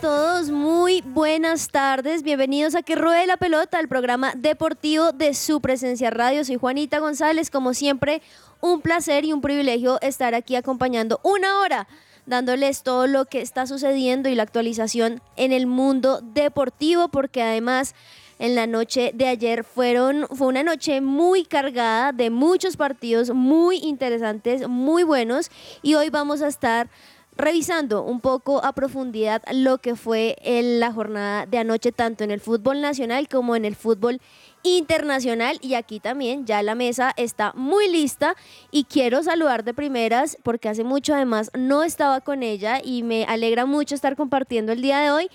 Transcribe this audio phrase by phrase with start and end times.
[0.00, 2.22] Todos, muy buenas tardes.
[2.22, 6.42] Bienvenidos a Que Ruede la Pelota, el programa deportivo de su presencia radio.
[6.42, 8.22] Soy Juanita González, como siempre,
[8.62, 11.86] un placer y un privilegio estar aquí acompañando una hora,
[12.24, 17.94] dándoles todo lo que está sucediendo y la actualización en el mundo deportivo, porque además
[18.38, 23.76] en la noche de ayer fueron, fue una noche muy cargada de muchos partidos muy
[23.76, 25.50] interesantes, muy buenos,
[25.82, 26.88] y hoy vamos a estar
[27.36, 32.30] revisando un poco a profundidad lo que fue en la jornada de anoche, tanto en
[32.30, 34.20] el fútbol nacional como en el fútbol
[34.62, 35.58] internacional.
[35.62, 38.36] Y aquí también ya la mesa está muy lista
[38.70, 43.24] y quiero saludar de primeras porque hace mucho además no estaba con ella y me
[43.24, 45.30] alegra mucho estar compartiendo el día de hoy.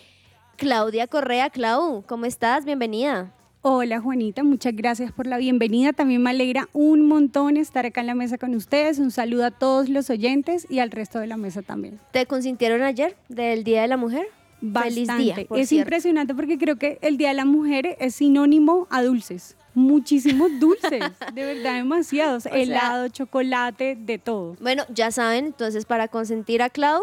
[0.57, 2.65] Claudia Correa, Clau, ¿cómo estás?
[2.65, 3.33] Bienvenida.
[3.67, 5.91] Hola Juanita, muchas gracias por la bienvenida.
[5.91, 8.99] También me alegra un montón estar acá en la mesa con ustedes.
[8.99, 11.99] Un saludo a todos los oyentes y al resto de la mesa también.
[12.11, 14.27] ¿Te consintieron ayer del Día de la Mujer?
[14.59, 15.23] Feliz Bastante.
[15.23, 15.87] día, por es cierto.
[15.87, 19.57] impresionante porque creo que el Día de la Mujer es sinónimo a dulces.
[19.73, 21.01] Muchísimos dulces,
[21.33, 22.45] de verdad demasiados.
[22.45, 24.57] Helado, chocolate, de todo.
[24.61, 27.01] Bueno, ya saben, entonces para consentir a Clau,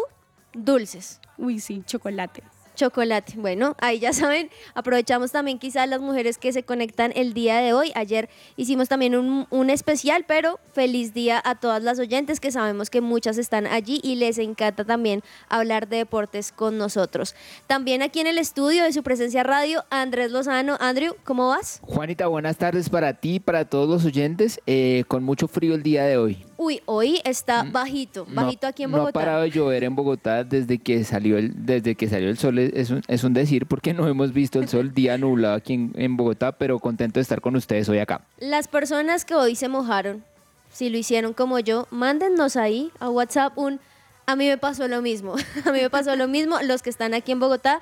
[0.53, 1.19] dulces.
[1.37, 2.41] Uy, sí, chocolate.
[2.75, 3.33] Chocolate.
[3.37, 7.73] Bueno, ahí ya saben, aprovechamos también quizás las mujeres que se conectan el día de
[7.73, 7.91] hoy.
[7.95, 13.01] Ayer hicimos también un, especial, pero feliz día a todas las oyentes que sabemos que
[13.01, 17.35] muchas están allí y les encanta también hablar de deportes con nosotros.
[17.65, 20.77] También aquí en el estudio de su presencia radio, Andrés Lozano.
[20.79, 21.79] Andrew, ¿cómo vas?
[21.81, 24.59] Juanita, buenas tardes para ti, para todos los oyentes.
[24.67, 26.45] eh, con mucho frío el día de hoy.
[26.63, 29.19] Uy, hoy está bajito, No- bajito aquí en No ha Bogotá.
[29.19, 32.57] parado de llover en Bogotá desde que salió el, desde que salió el sol.
[32.57, 35.73] Es, es un, es un decir porque no hemos visto el sol día nublado aquí
[35.73, 38.21] en, en Bogotá, pero contento de estar con ustedes hoy acá.
[38.39, 40.23] Las personas que hoy se mojaron,
[40.71, 43.81] si lo hicieron como yo, mándennos ahí a WhatsApp un
[44.25, 45.35] a mí me pasó lo mismo.
[45.65, 46.59] a mí me pasó lo mismo.
[46.63, 47.81] Los que están aquí en Bogotá,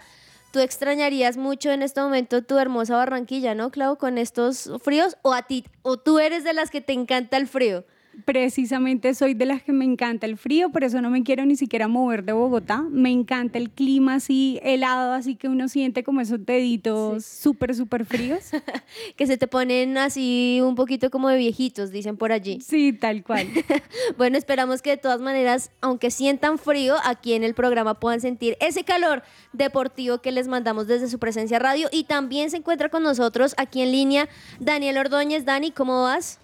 [0.51, 3.97] tú extrañarías mucho en este momento tu hermosa Barranquilla, ¿no, Clau?
[3.99, 7.47] Con estos fríos o a ti o tú eres de las que te encanta el
[7.47, 7.83] frío.
[8.25, 11.55] Precisamente soy de las que me encanta el frío, por eso no me quiero ni
[11.55, 12.81] siquiera mover de Bogotá.
[12.89, 18.05] Me encanta el clima así helado, así que uno siente como esos deditos súper, súper
[18.05, 18.51] fríos.
[19.15, 22.59] Que se te ponen así un poquito como de viejitos, dicen por allí.
[22.61, 23.47] Sí, tal cual.
[24.17, 28.57] Bueno, esperamos que de todas maneras, aunque sientan frío, aquí en el programa puedan sentir
[28.59, 29.23] ese calor
[29.53, 31.87] deportivo que les mandamos desde su presencia radio.
[31.91, 34.29] Y también se encuentra con nosotros aquí en línea
[34.59, 35.45] Daniel Ordóñez.
[35.45, 36.39] Dani, ¿cómo vas?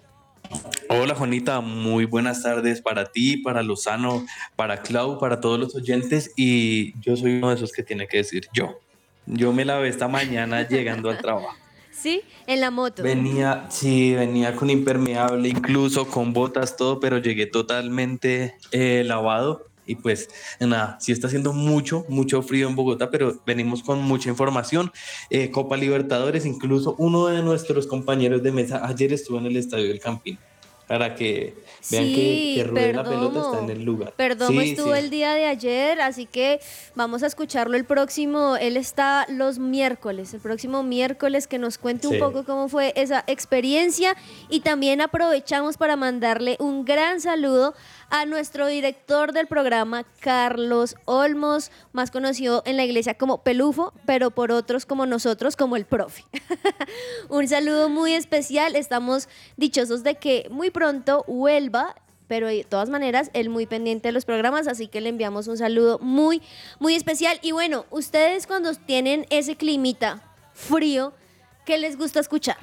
[0.89, 4.25] Hola Juanita, muy buenas tardes para ti, para Lozano,
[4.55, 8.17] para Clau, para todos los oyentes y yo soy uno de esos que tiene que
[8.17, 8.79] decir yo.
[9.25, 11.55] Yo me lavé esta mañana llegando al trabajo.
[11.91, 13.03] Sí, en la moto.
[13.03, 19.66] Venía, sí, venía con impermeable, incluso con botas, todo, pero llegué totalmente eh, lavado.
[19.87, 24.29] Y pues nada, sí está haciendo mucho, mucho frío en Bogotá, pero venimos con mucha
[24.29, 24.91] información.
[25.29, 29.87] Eh, Copa Libertadores, incluso uno de nuestros compañeros de mesa ayer estuvo en el Estadio
[29.87, 30.37] del Campín.
[30.87, 31.53] Para que
[31.91, 34.13] vean Sí, que, que ruede la pelota está en el lugar.
[34.15, 34.99] Perdomo Sí, estuvo sí.
[34.99, 36.61] el día de ayer, así que
[36.95, 38.55] vamos a escucharlo el próximo.
[38.55, 43.25] Él está los miércoles, el próximo miércoles que nos cuente un poco cómo fue esa
[43.27, 44.15] experiencia
[44.49, 47.73] y también aprovechamos para mandarle un gran saludo
[48.09, 54.31] a nuestro director del programa, Carlos Olmos, más conocido en la iglesia como Pelufo, pero
[54.31, 56.23] por otros como nosotros, como el profe.
[57.29, 61.95] un saludo muy especial, estamos dichosos de que muy pronto vuelva
[62.27, 65.57] pero de todas maneras, él muy pendiente de los programas, así que le enviamos un
[65.57, 66.41] saludo muy,
[66.77, 67.39] muy especial.
[67.41, 70.21] Y bueno, ustedes cuando tienen ese climita
[70.53, 71.13] frío,
[71.65, 72.57] ¿qué les gusta escuchar?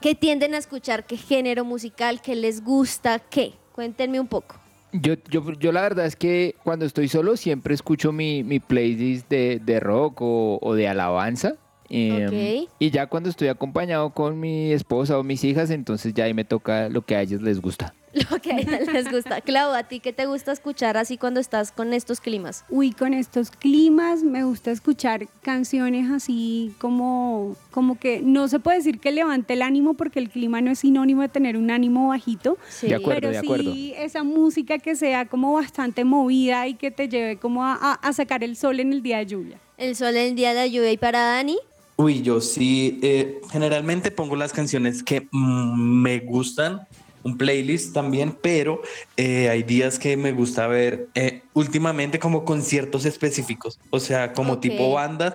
[0.00, 1.04] ¿Qué tienden a escuchar?
[1.04, 2.22] ¿Qué género musical?
[2.22, 3.18] ¿Qué les gusta?
[3.18, 3.54] ¿Qué?
[3.72, 4.56] Cuéntenme un poco.
[5.00, 9.28] Yo, yo, yo la verdad es que cuando estoy solo siempre escucho mi, mi playlist
[9.28, 11.56] de, de rock o, o de alabanza.
[11.88, 12.66] Em.
[12.78, 16.44] Y ya cuando estoy acompañado con mi esposa o mis hijas, entonces ya ahí me
[16.44, 17.94] toca lo que a ellos les gusta.
[18.30, 18.54] Lo que
[18.92, 19.40] les gusta.
[19.42, 22.64] Clau, ¿a ti qué te gusta escuchar así cuando estás con estos climas?
[22.70, 28.78] Uy, con estos climas me gusta escuchar canciones así como, como que no se puede
[28.78, 32.08] decir que levante el ánimo porque el clima no es sinónimo de tener un ánimo
[32.08, 32.56] bajito.
[32.70, 32.88] Sí.
[32.88, 33.72] De acuerdo, pero de acuerdo.
[33.72, 37.92] sí esa música que sea como bastante movida y que te lleve como a, a-
[37.94, 39.58] a sacar el sol en el día de lluvia.
[39.76, 41.58] El sol en el día de la lluvia y para Dani.
[41.98, 46.86] Uy, yo sí, eh, generalmente pongo las canciones que mm, me gustan,
[47.26, 48.80] un playlist también, pero
[49.16, 54.60] eh, hay días que me gusta ver eh, últimamente como conciertos específicos, o sea, como
[54.60, 55.34] tipo bandas.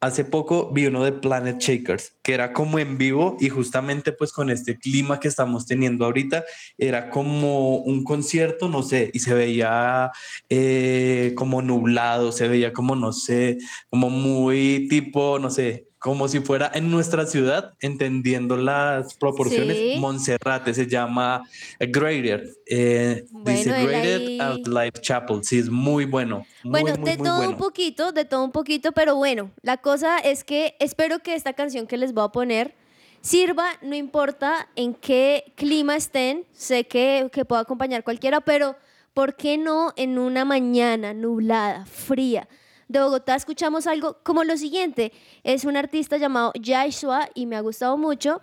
[0.00, 4.32] Hace poco vi uno de Planet Shakers, que era como en vivo y justamente pues
[4.32, 6.44] con este clima que estamos teniendo ahorita,
[6.76, 10.12] era como un concierto, no sé, y se veía
[10.50, 13.56] eh, como nublado, se veía como, no sé,
[13.88, 19.74] como muy tipo, no sé, como si fuera en nuestra ciudad, entendiendo las proporciones.
[19.78, 19.94] Sí.
[19.98, 21.48] Monserrate se llama
[21.80, 22.46] Greater.
[22.66, 25.42] eh, dice Bueno, Greater ahí- at Life Chapel.
[25.42, 26.44] Sí, es muy bueno.
[26.62, 29.78] muy, Bueno, muy, de muy todo un poquito, de todo un poquito, pero bueno, la
[29.78, 32.74] cosa es que espero que esta canción que les voy a poner
[33.22, 38.76] sirva, no importa en qué clima estén, sé que, que puedo acompañar cualquiera, pero
[39.14, 42.46] ¿por qué no en una mañana nublada, fría?
[42.94, 45.12] De Bogotá escuchamos algo como lo siguiente,
[45.42, 48.40] es un artista llamado Joshua y me ha gustado mucho.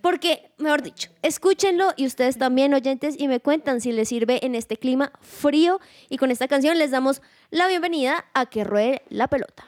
[0.00, 4.54] Porque, mejor dicho, escúchenlo y ustedes también, oyentes, y me cuentan si les sirve en
[4.54, 5.80] este clima frío.
[6.08, 7.20] Y con esta canción les damos
[7.50, 9.66] la bienvenida a Que Ruede la Pelota.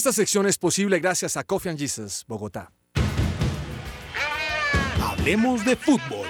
[0.00, 2.72] Esta sección es posible gracias a Coffee and Jesus, Bogotá.
[4.98, 6.26] Hablemos de fútbol.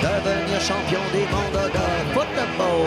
[0.00, 2.86] Devenir champion du monde de football.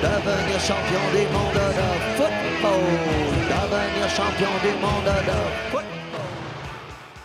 [0.00, 2.84] Devenir champion du monde de football.
[3.50, 5.38] Devenir champion du monde de
[5.72, 6.22] football.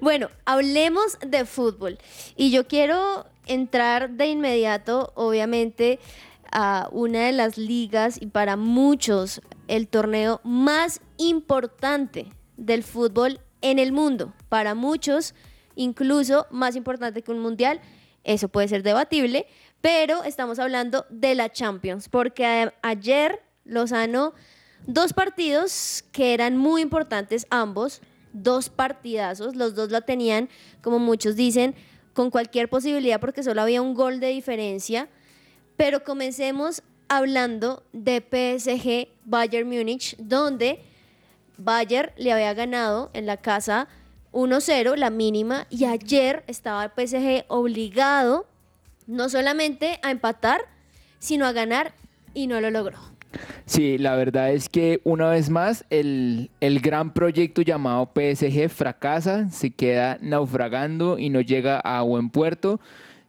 [0.00, 1.98] Bueno, hablemos de fútbol.
[2.34, 6.00] Y yo quiero entrar de inmediato, obviamente,
[6.50, 12.26] a una de las ligas y para muchos el torneo más importante
[12.56, 14.32] del fútbol en el mundo.
[14.48, 15.34] Para muchos,
[15.76, 17.80] incluso más importante que un mundial.
[18.24, 19.46] Eso puede ser debatible,
[19.80, 24.32] pero estamos hablando de la Champions, porque ayer Lozano,
[24.86, 28.00] dos partidos que eran muy importantes ambos,
[28.32, 30.48] dos partidazos, los dos la tenían,
[30.82, 31.74] como muchos dicen,
[32.14, 35.08] con cualquier posibilidad porque solo había un gol de diferencia,
[35.76, 40.82] pero comencemos hablando de PSG Bayern Múnich, donde
[41.58, 43.88] Bayern le había ganado en la casa
[44.34, 48.46] 1-0, la mínima, y ayer estaba el PSG obligado
[49.06, 50.62] no solamente a empatar,
[51.18, 51.92] sino a ganar
[52.34, 52.98] y no lo logró.
[53.66, 59.48] Sí, la verdad es que una vez más el, el gran proyecto llamado PSG fracasa,
[59.50, 62.80] se queda naufragando y no llega a buen puerto.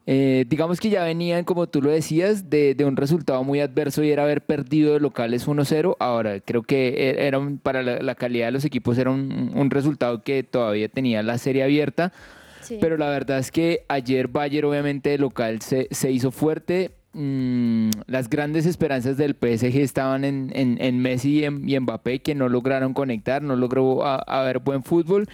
[0.07, 4.03] Eh, digamos que ya venían, como tú lo decías, de, de un resultado muy adverso
[4.03, 5.95] y era haber perdido de locales 1-0.
[5.99, 9.51] Ahora, creo que e- era un- para la, la calidad de los equipos era un,
[9.55, 12.13] un resultado que todavía tenía la serie abierta.
[12.61, 12.77] Sí.
[12.79, 16.91] Pero la verdad es que ayer Bayern, obviamente, de local se, se hizo fuerte.
[17.13, 22.19] Mm, las grandes esperanzas del PSG estaban en, en- en Messi y en, y Mbappé,
[22.19, 25.27] que no lograron conectar, no logró a- haber buen fútbol.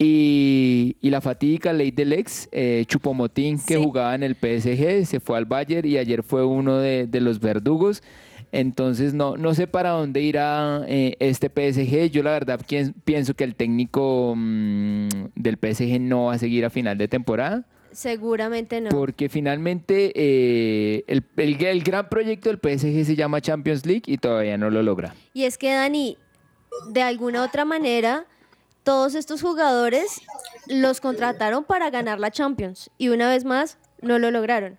[0.00, 3.82] Y, y la fatídica ley del ex, eh, Chupomotín, que Sí.
[3.82, 7.40] jugaba en el PSG, se fue al Bayern y ayer fue uno de, de los
[7.40, 8.02] verdugos.
[8.52, 12.10] Entonces no, no sé para dónde irá eh, este PSG.
[12.10, 12.60] Yo la verdad
[13.04, 17.66] pienso que el técnico mm, del PSG no va a seguir a final de temporada.
[17.90, 18.90] Seguramente no.
[18.90, 24.16] Porque finalmente eh, el, el- el gran proyecto del PSG se llama Champions League y
[24.18, 25.14] todavía no lo logra.
[25.34, 26.16] Y es que Dani,
[26.92, 28.24] de alguna otra manera,
[28.88, 30.22] todos estos jugadores
[30.66, 34.78] los contrataron para ganar la Champions y una vez más no lo lograron.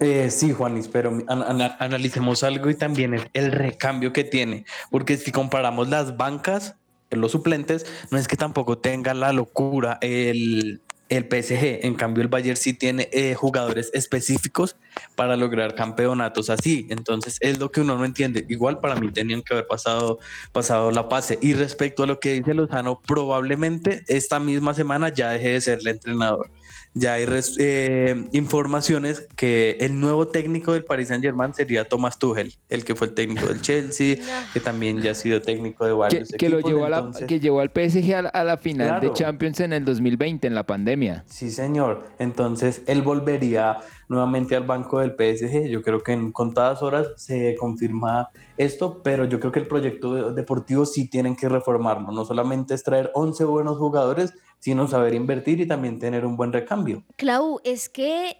[0.00, 4.64] Eh, sí, Juanis, pero an- ana- analicemos algo y también el, el recambio que tiene,
[4.90, 6.76] porque si comparamos las bancas,
[7.10, 12.28] los suplentes, no es que tampoco tenga la locura el, el PSG, en cambio el
[12.28, 14.76] Bayern sí tiene eh, jugadores específicos
[15.16, 19.42] para lograr campeonatos así, entonces es lo que uno no entiende, igual para mí tenían
[19.42, 20.20] que haber pasado,
[20.52, 25.30] pasado la pase, y respecto a lo que dice Lozano, probablemente esta misma semana ya
[25.30, 26.48] deje de ser el entrenador.
[26.92, 32.18] Ya hay res- eh, informaciones que el nuevo técnico del Paris Saint Germain sería Thomas
[32.18, 34.16] Tuchel, el que fue el técnico del Chelsea,
[34.52, 36.96] que también ya ha sido técnico de Que, varios que lo equipos, llevó a la,
[36.98, 39.12] entonces- que llevó al PSG a la, a la final de.
[39.12, 41.24] Champions en el 2020, en la pandemia.
[41.28, 42.08] Sí, señor.
[42.18, 43.76] Entonces él volvería
[44.08, 45.68] nuevamente al banco del PSG.
[45.68, 50.14] Yo creo que en contadas horas se confirma esto, pero yo creo que el proyecto
[50.14, 52.10] de- deportivo sí tienen que reformarlo.
[52.10, 56.52] No solamente es traer 11 buenos jugadores, sino saber invertir y también tener un buen
[56.52, 57.02] recambio.
[57.16, 58.36] Clau, es que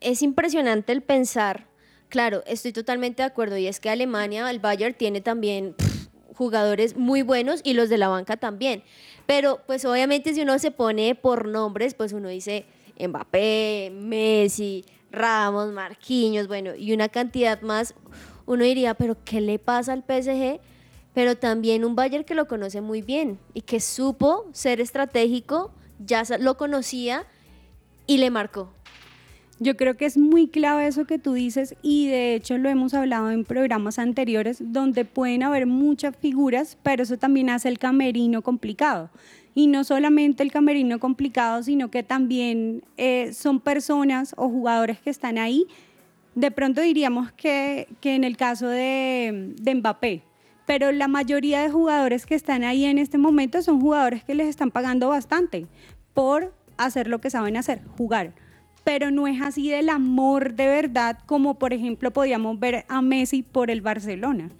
[0.00, 1.68] es impresionante el pensar.
[2.08, 5.76] Claro, estoy totalmente de acuerdo y es que Alemania, el Bayern tiene también
[6.34, 8.82] jugadores muy buenos y los de la banca también.
[9.26, 12.64] Pero pues obviamente si uno se pone por nombres, pues uno dice
[12.98, 17.94] Mbappé, Messi, Ramos, Marquinhos, bueno, y una cantidad más,
[18.46, 20.60] uno diría, pero ¿qué le pasa al PSG?
[21.14, 26.22] Pero también un Bayern que lo conoce muy bien y que supo ser estratégico, ya
[26.38, 27.26] lo conocía
[28.06, 28.70] y le marcó.
[29.62, 32.94] Yo creo que es muy clave eso que tú dices y de hecho lo hemos
[32.94, 38.40] hablado en programas anteriores donde pueden haber muchas figuras, pero eso también hace el camerino
[38.40, 39.10] complicado.
[39.54, 45.10] Y no solamente el camerino complicado, sino que también eh, son personas o jugadores que
[45.10, 45.66] están ahí.
[46.34, 50.22] De pronto diríamos que, que en el caso de, de Mbappé,
[50.66, 54.48] pero la mayoría de jugadores que están ahí en este momento son jugadores que les
[54.48, 55.66] están pagando bastante
[56.14, 58.32] por hacer lo que saben hacer, jugar.
[58.84, 63.42] Pero no es así del amor de verdad como por ejemplo podíamos ver a Messi
[63.42, 64.50] por el Barcelona.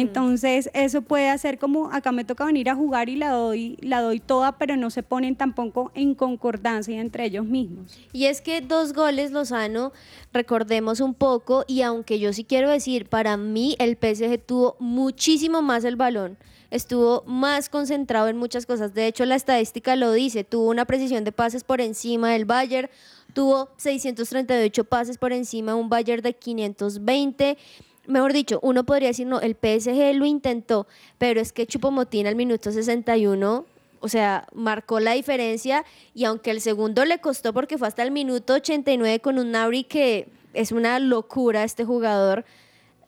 [0.00, 4.00] Entonces eso puede hacer como acá me toca venir a jugar y la doy, la
[4.00, 7.98] doy toda, pero no se ponen tampoco en concordancia entre ellos mismos.
[8.12, 9.92] Y es que dos goles Lozano,
[10.32, 15.62] recordemos un poco, y aunque yo sí quiero decir, para mí el PSG tuvo muchísimo
[15.62, 16.38] más el balón,
[16.70, 18.94] estuvo más concentrado en muchas cosas.
[18.94, 22.88] De hecho, la estadística lo dice, tuvo una precisión de pases por encima del Bayern,
[23.34, 27.58] tuvo 638 pases por encima de un Bayern de 520.
[28.06, 30.86] Mejor dicho, uno podría decir, no, el PSG lo intentó,
[31.18, 33.66] pero es que Chupomotín al minuto 61
[34.00, 38.10] o sea, marcó la diferencia y aunque el segundo le costó porque fue hasta el
[38.10, 42.44] minuto 89 con un Nabri que es una locura este jugador,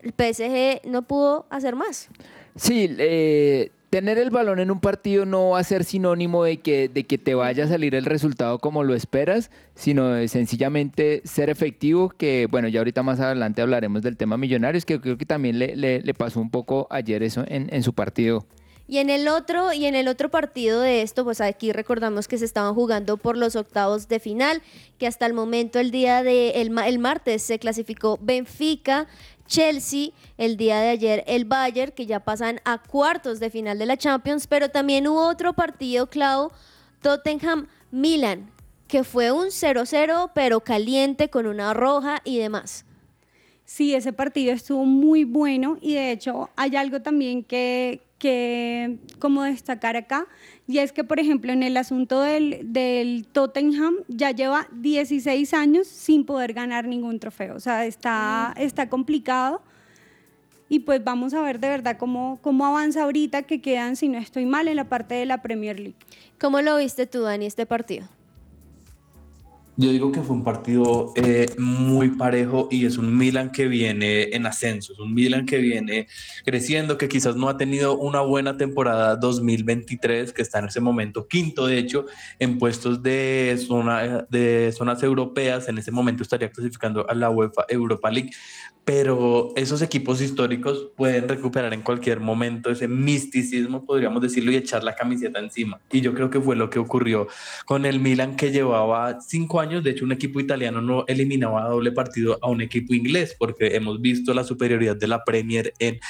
[0.01, 2.09] el PSG no pudo hacer más.
[2.57, 6.89] Sí, eh, tener el balón en un partido no va a ser sinónimo de que,
[6.89, 11.51] de que te vaya a salir el resultado como lo esperas, sino de sencillamente ser
[11.51, 15.59] efectivo, que bueno, ya ahorita más adelante hablaremos del tema millonarios, que creo que también
[15.59, 18.47] le, le- le pasó un poco ayer eso en, en su partido.
[18.89, 22.39] Y en el otro y en el otro partido de esto, pues aquí recordamos que
[22.39, 24.63] se estaban jugando por los octavos de final,
[24.99, 29.07] que hasta el momento el día de el, el martes se clasificó Benfica,
[29.47, 33.87] Chelsea, el día de ayer el Bayern, que ya pasan a cuartos de final de
[33.87, 36.51] la Champions, pero también hubo otro partido, Clau,
[37.01, 38.51] Tottenham Milan,
[38.89, 42.85] que fue un 0-0 pero caliente con una roja y demás.
[43.65, 49.43] Sí, ese partido estuvo muy bueno y de hecho hay algo también que, que como
[49.43, 50.29] destacar acá
[50.69, 55.89] y es que por ejemplo en el asunto del, del Tottenham ya lleva 16 años
[55.89, 59.61] sin poder ganar ningún trofeo, o sea, está, está complicado
[60.69, 64.19] y pues vamos a ver de verdad cómo, cómo avanza ahorita que quedan, si no
[64.19, 65.97] estoy mal, en la parte de la Premier League.
[66.41, 68.07] ¿Cómo lo viste tú, Dani, este partido?
[69.83, 74.29] Yo digo que fue un partido eh, muy parejo y es un Milan que viene
[74.33, 76.07] en ascenso, es un Milan que viene
[76.45, 81.27] creciendo, que quizás no ha tenido una buena temporada 2023, que está en ese momento
[81.27, 82.07] quinto, de hecho,
[82.39, 87.65] en puestos de, zona, de zonas europeas, en ese momento estaría clasificando a la UEFA
[87.69, 88.31] Europa League,
[88.85, 94.83] pero esos equipos históricos pueden recuperar en cualquier momento ese misticismo, podríamos decirlo, y echar
[94.83, 95.81] la camiseta encima.
[95.93, 97.29] Y yo creo que fue lo que ocurrió
[97.65, 101.69] con el Milan, que llevaba cinco años, de hecho un equipo italiano no eliminaba a
[101.69, 106.01] doble partido a un equipo inglés, porque hemos visto la superioridad de la Premier en,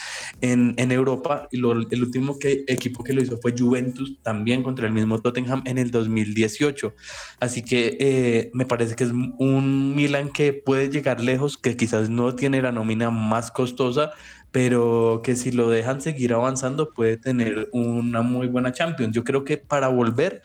[0.40, 4.86] en, en Europa, y el último que, equipo que lo hizo fue Juventus, también contra
[4.86, 6.94] el mismo Tottenham en el 2018.
[7.40, 12.08] Así que eh, me parece que es un Milan que puede llegar lejos, que quizás
[12.08, 14.12] no tiene la nómina más costosa,
[14.50, 19.14] pero que si lo dejan seguir avanzando puede tener una muy buena Champions.
[19.14, 20.42] Yo creo que para volver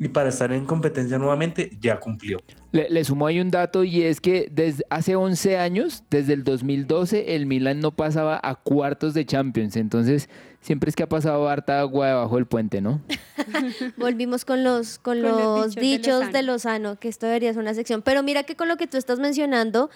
[0.00, 2.38] y para estar en competencia nuevamente ya cumplió.
[2.72, 7.34] Le, sumo ahí un dato y es que desde hace 11 años, desde el 2012,
[7.36, 9.76] el Milan no pasaba a cuartos de Champions.
[9.76, 10.30] Entonces,
[10.62, 13.02] siempre es que ha pasado harta agua debajo del puente, ¿no?
[13.98, 16.98] Volvimos con los, con, los, dichos, de, Lozano.
[16.98, 18.00] que esto debería ser una sección.
[18.00, 19.90] Pero mira que con lo que tú estás mencionando,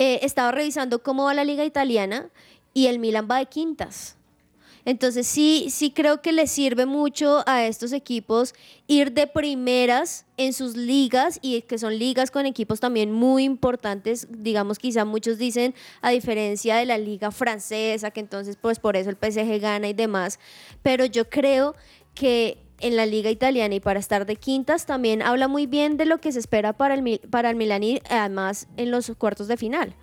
[0.00, 2.30] eh, estaba revisando cómo va la liga italiana
[2.72, 4.16] y el Milan va de quintas.
[4.86, 8.54] Entonces sí, sí creo que le sirve mucho a estos equipos
[8.86, 14.26] ir de primeras en sus ligas y que son ligas con equipos también muy importantes,
[14.30, 19.10] digamos quizá muchos dicen a diferencia de la liga francesa, que entonces pues por eso
[19.10, 20.40] el PSG gana y demás,
[20.82, 21.74] pero yo creo
[22.14, 26.06] que en la liga italiana y para estar de quintas también habla muy bien de
[26.06, 29.56] lo que se espera para el, para el Milan y además en los cuartos de
[29.56, 29.94] final.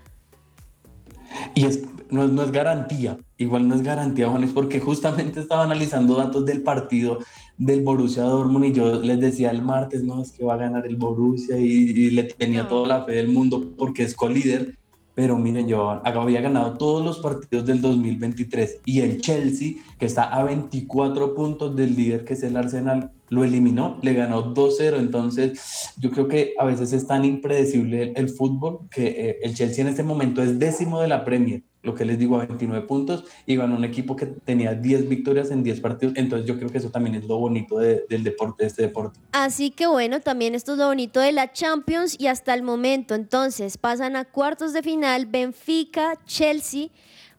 [1.56, 6.16] Y es, no, no, es garantía, igual no es garantía, Juanes, porque justamente estaba analizando
[6.16, 7.20] datos del partido
[7.58, 10.86] del Borussia Dortmund y yo les decía el martes, no, es que va a ganar
[10.86, 14.78] el Borussia y, le tenía toda la fe del mundo porque es colíder
[15.18, 20.26] pero miren, yo había ganado todos los partidos del 2023 y el Chelsea, que está
[20.26, 25.00] a 24 puntos del líder que es el Arsenal, lo eliminó, le ganó 2-0.
[25.00, 29.84] Entonces, yo creo que a veces es tan impredecible el, fútbol que eh, el Chelsea
[29.84, 33.24] en este momento es décimo de la Premier lo que les digo, a 29 puntos
[33.48, 36.16] y ganó un equipo que tenía 10 victorias en 10 partidos.
[36.18, 39.20] Entonces yo creo que eso también es lo bonito del deporte, de este deporte.
[39.32, 43.16] Así que bueno, también esto es lo bonito de la Champions y hasta el momento
[43.16, 46.90] entonces pasan a cuartos de final Benfica, Chelsea,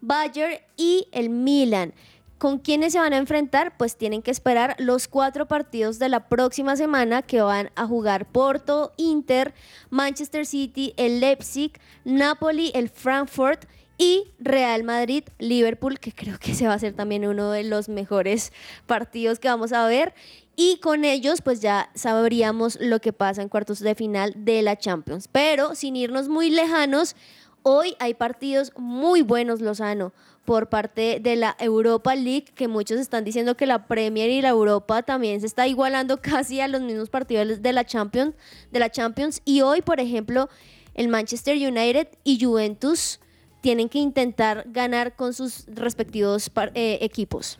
[0.01, 1.93] Bayern y el Milan.
[2.39, 3.77] ¿Con quiénes se van a enfrentar?
[3.77, 8.27] Pues tienen que esperar los cuatro partidos de la próxima semana que van a jugar
[8.31, 9.55] Porto, Inter,
[9.91, 11.73] Manchester City, el Leipzig,
[12.05, 13.65] Napoli, el Frankfurt
[13.99, 17.89] y Real Madrid, Liverpool, que creo que se va a ser también uno de los
[17.89, 18.53] mejores
[18.87, 20.15] partidos que vamos a ver.
[20.55, 24.77] Y con ellos, pues ya sabríamos lo que pasa en cuartos de final de la
[24.77, 25.29] Champions.
[25.29, 27.17] Pero sin irnos muy lejanos,
[27.63, 30.13] hoy hay partidos muy buenos, Lozano,
[30.45, 34.49] por parte de la Europa League, que muchos están diciendo que la Premier y la
[34.51, 38.35] Europa también se está igualando casi a los mismos partidos de la Champions.
[38.71, 39.43] De la Champions.
[39.45, 40.49] Y hoy, por ejemplo,
[40.95, 43.21] el Manchester United y Juventus
[43.69, 47.59] tienen que intentar ganar con sus respectivos eh, equipos.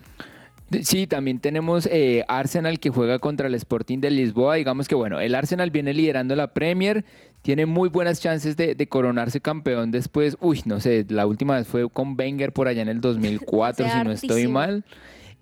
[0.81, 4.55] Sí, también tenemos eh, Arsenal que juega contra el Sporting de Lisboa.
[4.55, 7.05] Digamos que bueno, el Arsenal viene liderando la Premier,
[7.43, 10.35] tiene muy buenas chances de, coronarse campeón después.
[10.41, 14.03] Uy, no sé, la última vez fue con Wenger por allá en el 2004, si
[14.03, 14.83] no estoy mal.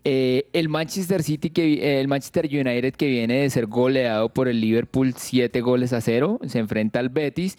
[0.04, 4.60] Eh, el Manchester City, que, el Manchester United que viene de ser goleado por el
[4.60, 7.58] Liverpool 7 goles a 0, se enfrenta al Betis.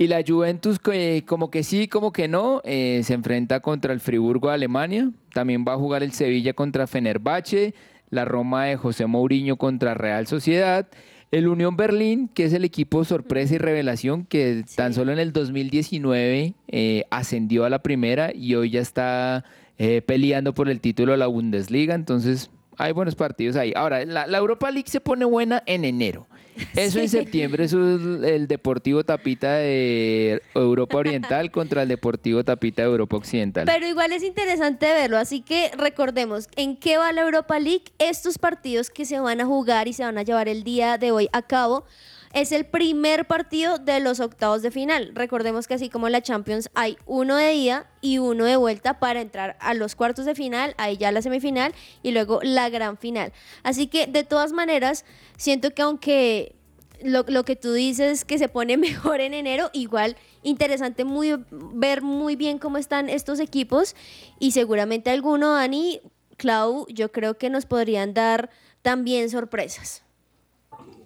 [0.00, 0.80] Y la Juventus,
[1.26, 5.10] como que sí, como que no, eh, se enfrenta contra el Friburgo de Alemania.
[5.34, 7.74] También va a jugar el Sevilla contra Fenerbahce,
[8.08, 10.88] la Roma de José Mourinho contra Real Sociedad.
[11.30, 15.34] El Unión Berlín, que es el equipo sorpresa y revelación, que tan solo en el
[15.34, 19.44] 2019 eh, ascendió a la primera y hoy ya está
[19.76, 21.94] eh, peleando por el título de la Bundesliga.
[21.94, 23.74] Entonces, hay buenos partidos ahí.
[23.76, 26.26] Ahora, la, Europa League se pone buena en enero.
[26.76, 32.88] Eso en septiembre es el Deportivo Tapita de Europa Oriental contra el Deportivo Tapita de
[32.88, 33.66] Europa Occidental.
[33.66, 38.38] Pero igual es interesante verlo, así que recordemos en qué va la Europa League, estos
[38.38, 41.28] partidos que se van a jugar y se van a llevar el día de hoy
[41.32, 41.84] a cabo
[42.32, 45.10] es el primer partido de los octavos de final.
[45.14, 49.00] Recordemos que así como en la Champions hay uno de ida y uno de vuelta
[49.00, 52.98] para entrar a los cuartos de final, ahí ya la semifinal y luego la gran
[52.98, 53.32] final.
[53.62, 55.04] Así que de todas maneras,
[55.36, 56.54] siento que aunque
[57.02, 62.36] lo, que tú dices que se pone mejor en enero, igual interesante muy, ver muy
[62.36, 63.96] bien cómo están estos equipos
[64.38, 66.00] y seguramente alguno, Ani,
[66.36, 68.50] Clau, yo creo que nos podrían dar
[68.82, 70.04] también sorpresas.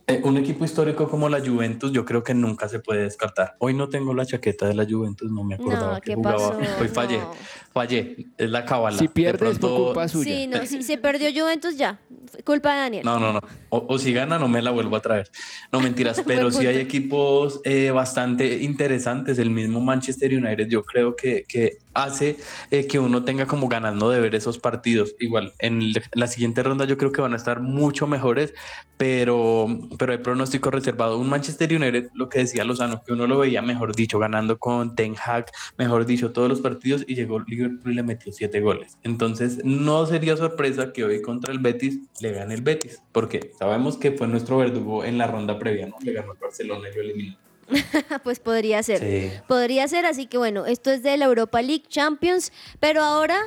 [0.06, 3.56] Eh, un equipo histórico como la Juventus, yo creo que nunca se puede descartar.
[3.58, 6.58] Hoy no tengo la chaqueta de la Juventus, no me acordaba No, que ¿qué jugaba.
[6.58, 6.58] pasó?
[6.82, 7.32] Hoy fallé, No.
[7.72, 8.26] fallé.
[8.36, 8.98] Es la cabala.
[8.98, 10.24] Si De pierdes, por pronto- culpa suya.
[10.34, 11.98] Sí, no, si se perdió Juventus ya.
[12.44, 13.04] Culpa de Daniel.
[13.06, 13.40] No, no, no.
[13.70, 15.30] O, o si gana, no me la vuelvo a traer.
[15.72, 19.38] No mentiras, pero sí hay equipos eh, bastante interesantes.
[19.38, 22.36] El mismo Manchester United, yo creo que, que hace
[22.70, 24.10] eh, que uno tenga como ganas ¿no?
[24.10, 25.14] de ver esos partidos.
[25.18, 28.54] Igual, en la siguiente ronda yo creo que van a estar mucho mejores,
[28.96, 29.66] pero,
[29.98, 31.18] pero hay pronóstico reservado.
[31.18, 34.94] Un Manchester United, lo que decía Lozano, que uno lo veía, mejor dicho, ganando con
[34.94, 35.46] Ten Hag,
[35.78, 38.98] mejor dicho, todos los partidos y llegó Liverpool y le metió siete goles.
[39.02, 43.96] Entonces, no sería sorpresa que hoy contra el Betis le gane el Betis, porque sabemos
[43.96, 45.96] que fue nuestro verdugo en la ronda previa, ¿no?
[46.00, 47.44] Le ganó el Barcelona y lo eliminó.
[48.24, 49.00] pues podría ser.
[49.00, 49.32] Sí.
[49.46, 53.38] Podría ser, así que bueno, esto es de la Europa League Champions, pero ahora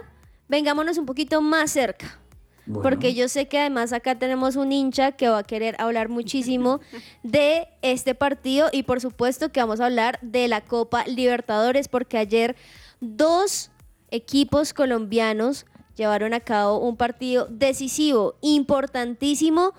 [0.48, 2.20] vengámonos un poquito más cerca.
[2.66, 2.84] Bueno.
[2.84, 6.82] Porque yo sé que además acá tenemos un hincha que va a querer hablar muchísimo
[7.24, 12.18] de este partido y por supuesto que vamos a hablar de la Copa Libertadores porque
[12.18, 12.58] ayer
[13.00, 13.72] dos
[14.12, 19.74] equipos colombianos llevaron a cabo un partido decisivo, importantísimo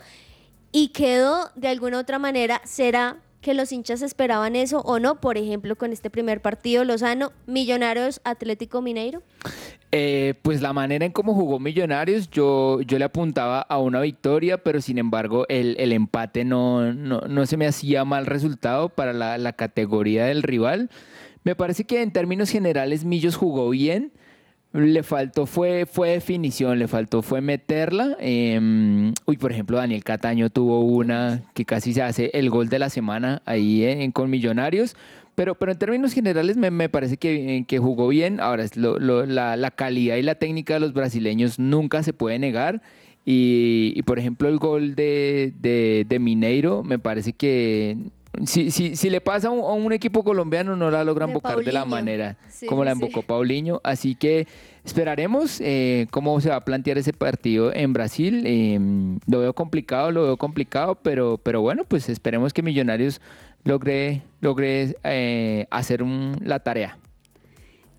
[0.72, 3.18] y quedó de alguna otra manera, ¿será
[3.48, 5.22] que los hinchas esperaban eso o no?
[5.22, 9.22] Por ejemplo, con este primer partido, Lozano, Millonarios Atlético Mineiro.
[9.90, 14.62] Eh, pues la manera en cómo jugó Millonarios, yo, yo le apuntaba a una victoria,
[14.62, 19.14] pero sin embargo el, el empate no, no, no se me hacía mal resultado para
[19.14, 20.90] la, la categoría del rival.
[21.42, 24.12] Me parece que en términos generales Millos jugó bien.
[24.72, 28.16] Le faltó fue, fue definición, le faltó fue meterla.
[28.20, 32.78] Eh, uy, por ejemplo, Daniel Cataño tuvo una que casi se hace el gol de
[32.78, 34.94] la semana ahí en- con Millonarios.
[35.34, 38.40] Pero, pero en términos generales me, me parece que, eh, que jugó bien.
[38.40, 42.38] Ahora, lo- lo- la, la calidad y la técnica de los brasileños nunca se puede
[42.38, 42.82] negar.
[43.24, 45.52] Y, y, por ejemplo, el gol de,
[46.08, 47.96] de Mineiro me parece que
[48.44, 51.34] si, si, si le pasa a un, a un equipo colombiano no la logran De
[51.34, 53.00] bocar de la manera Sí, como la sí.
[53.00, 53.80] embocó Paulinho.
[53.84, 54.46] Así que
[54.84, 58.42] esperaremos eh, cómo se va a plantear ese partido en Brasil.
[58.46, 58.78] Eh,
[59.26, 63.20] lo veo complicado, lo veo complicado, pero, pero bueno, pues esperemos que Millonarios
[63.64, 66.98] logre, logre eh, hacer un- la tarea.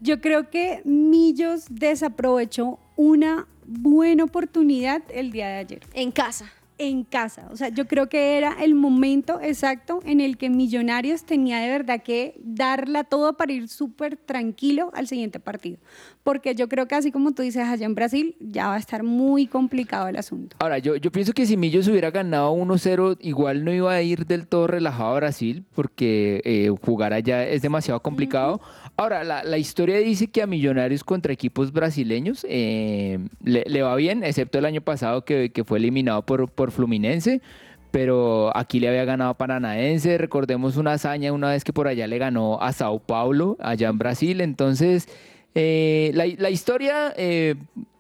[0.02, 6.52] Yo creo que Millos desaprovechó una buena oportunidad el día de ayer En casa.
[6.80, 7.48] En casa.
[7.52, 11.70] O sea, yo creo que era el momento exacto en el que Millonarios tenía de
[11.70, 15.78] verdad que darla todo para ir súper tranquilo al siguiente partido.
[16.24, 19.04] Porque yo creo que así como tú dices allá en Brasil, ya va a estar
[19.04, 20.56] muy complicado el asunto.
[20.60, 24.26] Ahora, yo, yo pienso que si Millos hubiera ganado 1-0, igual no iba a ir
[24.26, 28.62] del todo relajado a Brasil, porque eh, jugar allá es demasiado complicado.
[29.00, 34.58] Ahora, la, historia dice que a Millonarios contra equipos brasileños eh, le, va bien, excepto
[34.58, 37.42] el año pasado que, fue eliminado por, por Fluminense.
[37.92, 39.36] Pero aquí le había ganado
[39.78, 40.18] a.
[40.18, 43.98] Recordemos una hazaña una vez que por allá le ganó a Sao Paulo, allá en
[43.98, 44.42] Brasil.
[44.42, 45.08] Entonces,
[45.56, 47.56] eh, la, la historia eh,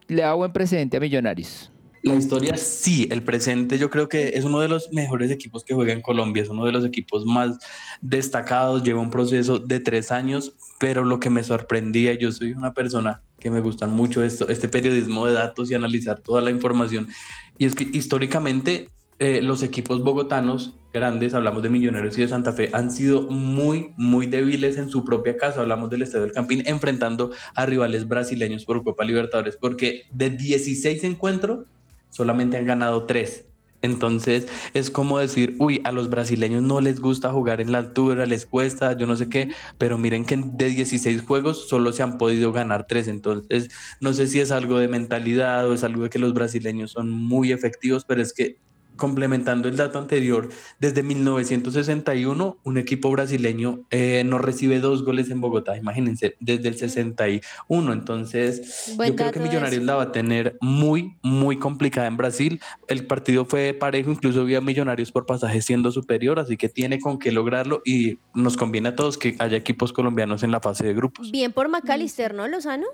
[0.09, 1.71] le da buen precedente a Millonarios.
[2.01, 5.73] La historia sí, el presente yo creo que es uno de los mejores equipos que
[5.73, 7.59] juega en Colombia, es uno de los equipos más
[8.01, 12.73] destacados, lleva un proceso de tres años, pero lo que me sorprendía, yo soy una
[12.73, 17.09] persona que me gustan mucho esto, este periodismo de datos y analizar toda la información,
[17.57, 18.89] y es que históricamente
[19.21, 23.91] eh, los equipos bogotanos grandes, hablamos de Millonarios y de Santa Fe, han sido muy,
[23.97, 25.59] muy débiles en su propia casa.
[25.59, 31.03] Hablamos del Estadio del Campín enfrentando a rivales brasileños por Copa Libertadores, porque de 16
[31.03, 31.65] encuentros
[32.09, 33.45] solamente han ganado 3.
[33.81, 38.25] Entonces es como decir, uy, a los brasileños no les gusta jugar en la altura,
[38.25, 42.17] les cuesta, yo no sé qué, pero miren que de 16 juegos solo se han
[42.17, 43.07] podido ganar 3.
[43.07, 43.69] Entonces
[44.01, 47.09] no sé si es algo de mentalidad o es algo de que los brasileños son
[47.09, 48.57] muy efectivos, pero es que
[48.99, 55.41] complementando el dato anterior, desde 1961 un equipo brasileño eh, no recibe dos goles en
[55.41, 57.93] Bogotá, imagínense, desde el 61.
[57.93, 62.61] Entonces, Buen yo creo que Millonarios la va a tener muy, muy complicada en Brasil.
[62.87, 67.17] El partido fue parejo, incluso había Millonarios por pasaje siendo superior, así que tiene con
[67.17, 70.93] qué lograrlo y nos conviene a todos que haya equipos colombianos en la fase de
[70.93, 71.31] grupos.
[71.31, 72.85] Bien por McAllister, ¿no, Lozano?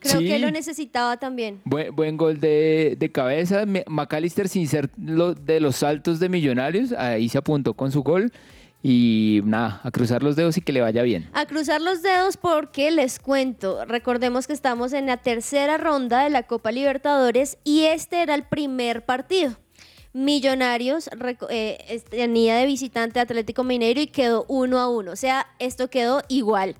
[0.00, 0.26] Creo Sí.
[0.28, 1.60] que lo necesitaba también.
[1.64, 3.64] Buen, buen gol de, de cabeza.
[3.88, 8.32] McAllister sin ser lo- de los saltos de Millonarios, ahí se apuntó con su gol.
[8.82, 11.28] Y nada, a cruzar los dedos y que le vaya bien.
[11.34, 16.30] A cruzar los dedos porque les cuento, recordemos que estamos en la tercera ronda de
[16.30, 19.54] la Copa Libertadores y este era el primer partido.
[20.14, 21.08] Millonarios
[21.50, 25.12] eh, tenía de visitante Atlético Mineiro y quedó uno a uno.
[25.12, 26.76] O sea, esto quedó igual.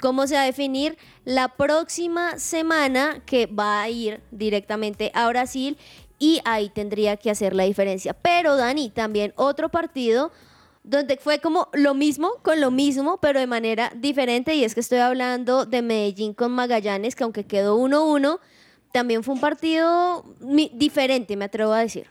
[0.00, 0.96] ¿Cómo se va a definir?
[1.24, 5.76] La próxima semana que va a ir directamente a Brasil
[6.18, 8.14] y ahí tendría que hacer la diferencia.
[8.14, 10.32] Pero Dani, también otro partido
[10.82, 14.80] donde fue como lo mismo con lo mismo, pero de manera diferente, y es que
[14.80, 18.38] estoy hablando de Medellín con Magallanes, que aunque quedó 1-1,
[18.92, 20.24] también fue un partido
[20.74, 22.06] diferente, me atrevo a decir.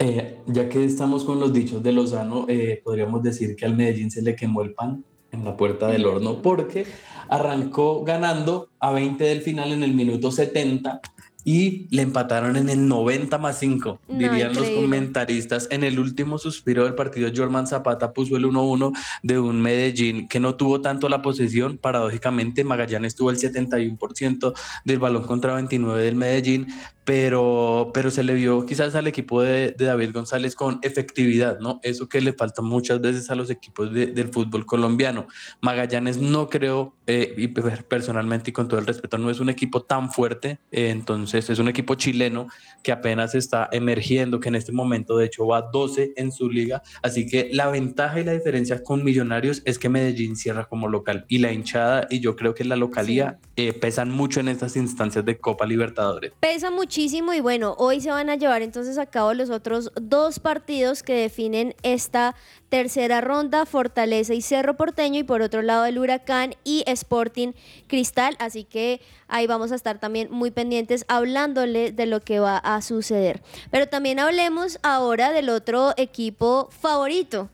[0.00, 4.10] Eh, ya que estamos con los dichos de Lozano, eh, podríamos decir que al Medellín
[4.10, 6.86] se le quemó el pan en la puerta del horno porque
[7.28, 11.00] arrancó ganando a 20 del final en el minuto 70
[11.44, 15.68] y le empataron en el 90 más 5, dirían los comentaristas.
[15.70, 20.40] En el último suspiro del partido, Jorman Zapata puso el 1-1 de un Medellín que
[20.40, 21.76] no tuvo tanto la posesión.
[21.76, 24.54] Paradójicamente, Magallanes tuvo el 71%
[24.84, 26.68] del balón contra 29 del Medellín,
[27.04, 31.78] pero, pero se le vio quizás al equipo de, David González con efectividad, ¿no?
[31.82, 35.26] Eso que le falta muchas veces a los equipos del fútbol colombiano.
[35.60, 39.82] Magallanes no creo, eh, y personalmente y con todo el respeto, no es un equipo
[39.82, 42.48] tan fuerte, eh, entonces es un equipo chileno
[42.82, 46.82] que apenas está emergiendo, que en este momento de hecho va 12 en su liga,
[47.02, 51.24] así que la ventaja y la diferencia con Millonarios es que Medellín cierra como local.
[51.28, 55.24] Y la hinchada y yo creo que la localía eh, pesan mucho en estas instancias
[55.24, 56.32] de Copa Libertadores.
[56.40, 60.38] Pesa muchísimo y bueno, hoy se van a llevar entonces a cabo los otros dos
[60.38, 62.34] partidos que definen esta
[62.68, 67.52] tercera ronda, Fortaleza y Cerro Porteño y por otro lado el Huracán y Sporting
[67.86, 72.58] Cristal, así que ahí vamos a estar también muy pendientes hablándole de lo que va
[72.58, 73.42] a suceder.
[73.70, 77.48] Pero también hablemos ahora del otro equipo favorito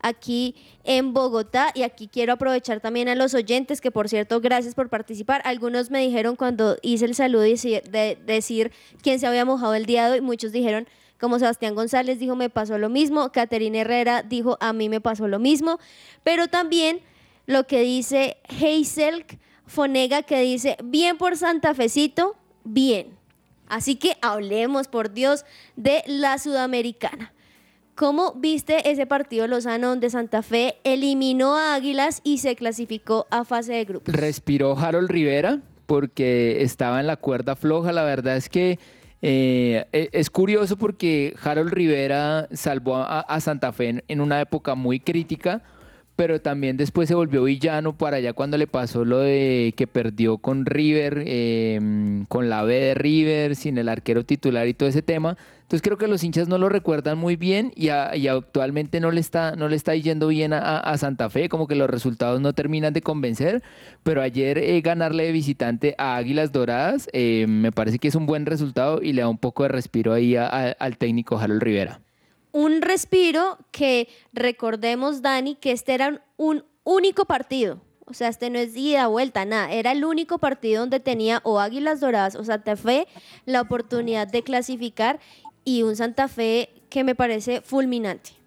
[0.00, 0.54] aquí
[0.84, 1.72] en Bogotá.
[1.74, 5.42] Y aquí quiero aprovechar también a los oyentes, que por cierto, gracias por participar.
[5.44, 8.70] Algunos me dijeron cuando hice el saludo de decir
[9.02, 10.86] quién se había mojado el día de hoy, muchos dijeron
[11.18, 15.26] como Sebastián González dijo, me pasó lo mismo, Caterina Herrera dijo, a mí me pasó
[15.26, 15.80] lo mismo,
[16.22, 17.00] pero también
[17.46, 19.24] lo que dice Hazel
[19.66, 22.36] Fonega, que dice, bien por Santa Fecito,
[22.72, 23.16] bien.
[23.68, 25.44] Así que hablemos, por Dios,
[25.76, 27.32] de la Sudamericana.
[27.94, 33.44] ¿Cómo viste ese partido Lozano donde Santa Fe eliminó a Águilas y se clasificó a
[33.44, 34.14] fase de grupos?
[34.14, 37.90] Respiró Harold Rivera porque estaba en la cuerda floja.
[37.92, 38.78] La verdad es que
[39.20, 45.00] eh, e, es curioso porque Harold Rivera salvó a, Santa Fe en, una época muy
[45.00, 45.62] crítica,
[46.18, 50.38] pero también después se volvió villano para allá cuando le pasó lo de que perdió
[50.38, 55.00] con River, em, con la B de River, sin el arquero titular y todo ese
[55.00, 59.20] tema entonces creo que los hinchas no lo recuerdan muy bien y, actualmente no le
[59.20, 62.94] está, no le está yendo bien a, Santa Fe, como que los resultados no terminan
[62.94, 63.62] de convencer,
[64.02, 68.24] pero ayer eh, ganarle de visitante a Águilas Doradas eh, me parece que es un
[68.24, 72.00] buen resultado y le da un poco de respiro ahí al técnico Harold Rivera.
[72.58, 77.80] Un respiro que recordemos, Dani, que este era un único partido.
[78.04, 79.70] O sea, este no es ida, vuelta, nada.
[79.70, 83.06] Era el único partido donde tenía o Águilas Doradas o Santa Fe
[83.44, 85.20] la oportunidad de clasificar
[85.64, 88.37] y un Santa Fe que me parece fulminante.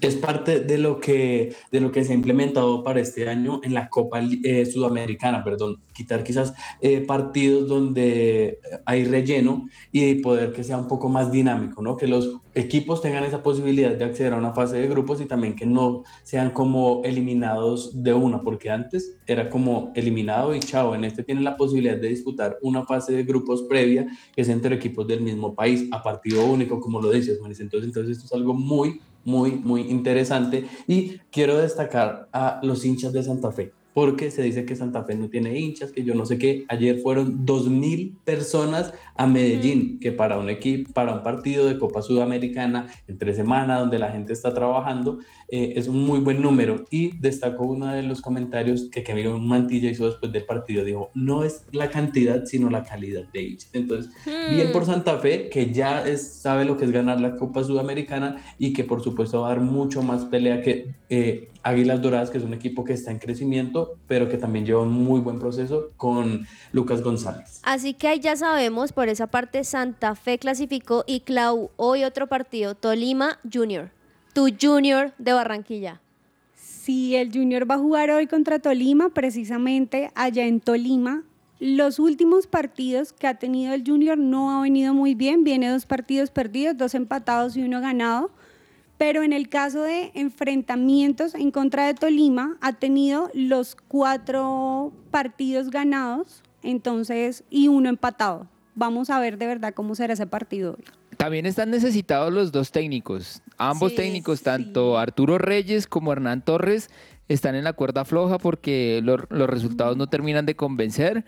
[0.00, 3.74] Es parte de lo que, de lo que se ha implementado para este año en
[3.74, 10.64] la Copa eh, Sudamericana, perdón, quitar quizás eh, partidos donde hay relleno y poder que
[10.64, 11.96] sea un poco más dinámico, ¿no?
[11.96, 15.54] Que los equipos tengan esa posibilidad de acceder a una fase de grupos y también
[15.54, 21.04] que no sean como eliminados de una, porque antes era como eliminado y chao, en
[21.04, 25.06] este tienen la posibilidad de disputar una fase de grupos previa que es entre equipos
[25.06, 27.38] del mismo país a partido único, como lo dices.
[27.38, 33.12] Entonces, entonces esto es algo muy, muy, muy interesante y quiero destacar a los hinchas
[33.12, 36.24] de Santa Fe porque se dice que Santa Fe no tiene hinchas, que yo no
[36.24, 36.64] sé qué.
[36.68, 42.02] Ayer fueron 2.000 personas a Medellín, que para un equipo, para un partido de Copa
[42.02, 45.18] Sudamericana entre semana, donde la gente está trabajando,
[45.50, 46.84] eh, es un muy buen número.
[46.90, 51.44] Y destacó uno de los comentarios que Kevin Mantilla hizo después del partido, dijo, no
[51.44, 53.70] es la cantidad, sino la calidad de hinchas.
[53.72, 54.86] Entonces, bien por hmm.
[54.86, 58.84] Santa Fe, que ya es, sabe lo que es ganar la Copa Sudamericana y que
[58.84, 62.54] por supuesto va a dar mucho más pelea que eh, Águilas Doradas, que es un
[62.54, 67.02] equipo que está en crecimiento, pero que también lleva un muy buen proceso con Lucas
[67.02, 67.60] González.
[67.64, 72.28] Así que ahí ya sabemos, por esa parte Santa Fe clasificó y Clau, hoy otro
[72.28, 73.90] partido, Tolima Junior,
[74.32, 76.00] tu Junior de Barranquilla.
[76.54, 81.22] Sí, el Junior va a jugar hoy contra Tolima, precisamente allá en Tolima.
[81.58, 85.84] Los últimos partidos que ha tenido el Junior no ha venido muy bien, viene dos
[85.84, 88.30] partidos perdidos, dos empatados y uno ganado
[89.00, 95.70] pero en el caso de enfrentamientos en contra de Tolima ha tenido los cuatro partidos
[95.70, 98.46] ganados, entonces, y uno empatado.
[98.74, 100.76] Vamos a ver de verdad cómo será ese partido
[101.20, 103.42] También están necesitados los dos técnicos.
[103.58, 106.88] Ambos técnicos, tanto Arturo Reyes como Hernán Torres,
[107.28, 111.26] están en la cuerda floja porque los resultados no terminan de convencer.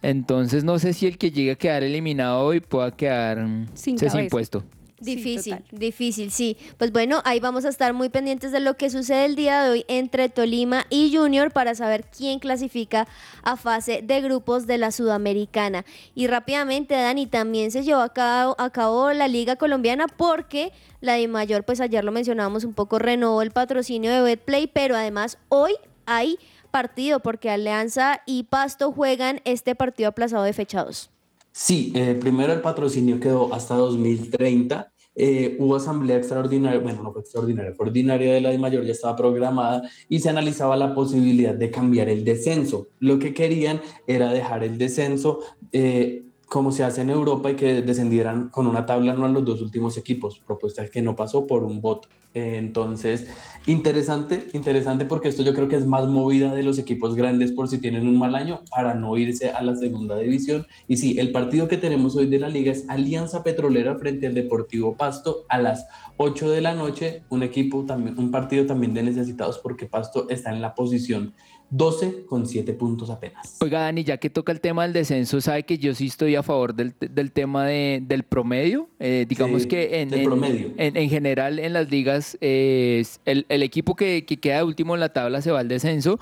[0.00, 3.98] Entonces no sé si el que llegue a quedar eliminado hoy pueda quedar mm, Sin
[3.98, 4.62] sin puesto.
[5.02, 6.56] Difícil, difícil, sí.
[6.78, 9.70] Pues bueno, ahí vamos a estar muy pendientes de lo que sucede el día de
[9.70, 13.08] hoy entre Tolima y Junior para saber quién clasifica
[13.42, 15.84] a fase de grupos de la Sudamericana.
[16.14, 21.14] Y rápidamente, Dani, también se llevó a cabo, a cabo la Liga Colombiana porque la
[21.14, 25.38] de Mayor, pues ayer lo mencionábamos un poco, renovó el patrocinio de Betplay, pero además
[25.48, 25.72] hoy
[26.06, 26.38] hay
[26.70, 31.10] partido porque Alianza y Pasto juegan este partido aplazado de fechados.
[31.52, 34.91] Sí, eh, primero el patrocinio quedó hasta 2030.
[35.14, 38.92] Eh, hubo asamblea extraordinaria, bueno, no fue extraordinaria, fue ordinaria de la de mayor, ya
[38.92, 42.88] estaba programada y se analizaba la posibilidad de cambiar el descenso.
[42.98, 45.40] Lo que querían era dejar el descenso
[45.72, 49.62] eh, como se hace en Europa y que descendieran con una tabla anual los dos
[49.62, 52.10] últimos equipos, propuesta que no pasó por un voto.
[52.34, 53.26] Entonces,
[53.66, 57.68] interesante, interesante porque esto yo creo que es más movida de los equipos grandes por
[57.68, 60.66] si tienen un mal año para no irse a la segunda división.
[60.88, 64.34] Y sí, el partido que tenemos hoy de la liga es Alianza Petrolera frente al
[64.34, 65.86] Deportivo Pasto a las
[66.18, 70.52] 8 de la noche, un equipo también, un partido también de necesitados porque Pasto está
[70.52, 71.32] en la posición
[71.74, 73.56] 12 con 7 puntos apenas.
[73.62, 76.42] Oiga, Dani, ya que toca el tema del descenso, sabe que yo sí estoy a
[76.42, 78.90] favor del, del tema de- del promedio.
[79.00, 80.70] Eh, digamos Sí, que en, en- promedio.
[80.76, 85.00] en- en general en las ligas eh, el, el equipo que, que queda último en
[85.00, 86.20] la tabla se va al descenso,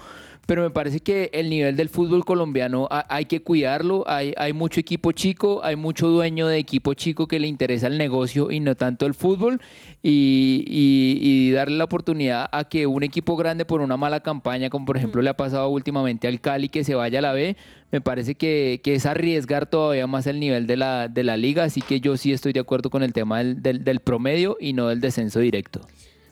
[0.50, 4.02] pero me parece que el nivel del fútbol colombiano ha- hay que cuidarlo.
[4.08, 7.96] Hay, hay mucho equipo chico, hay mucho dueño de equipo chico que le interesa el
[7.98, 9.60] negocio y no tanto el fútbol.
[10.02, 14.70] Y, y- y darle la oportunidad a que un equipo grande por una mala campaña,
[14.70, 17.56] como por ejemplo le ha pasado últimamente al Cali, que se vaya a la B,
[17.92, 21.62] me parece que, que es arriesgar todavía más el nivel de la, de la liga.
[21.62, 24.72] Así que yo sí estoy de acuerdo con el tema del, del- del promedio y
[24.72, 25.82] no del descenso directo.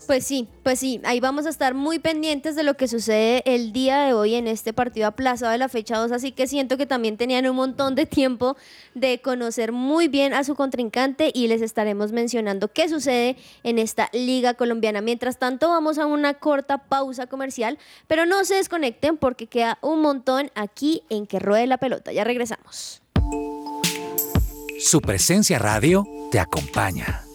[0.08, 3.74] Pues sí, pues sí, ahí vamos a estar muy pendientes de lo que sucede el
[3.74, 6.86] día de hoy en este partido aplazado de la fecha 2, así que siento que
[6.86, 8.56] también tenían un montón de tiempo
[8.94, 14.08] de conocer muy bien a su contrincante y les estaremos mencionando qué sucede en esta
[14.14, 15.02] liga colombiana.
[15.02, 20.00] Mientras tanto, vamos a una corta pausa comercial, pero no se desconecten porque queda un
[20.00, 22.12] montón aquí en que ruede la pelota.
[22.12, 23.02] Ya regresamos.
[24.80, 27.27] Su presencia radio te acompaña.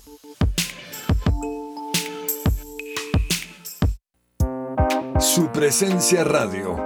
[5.24, 6.86] Su presencia radio.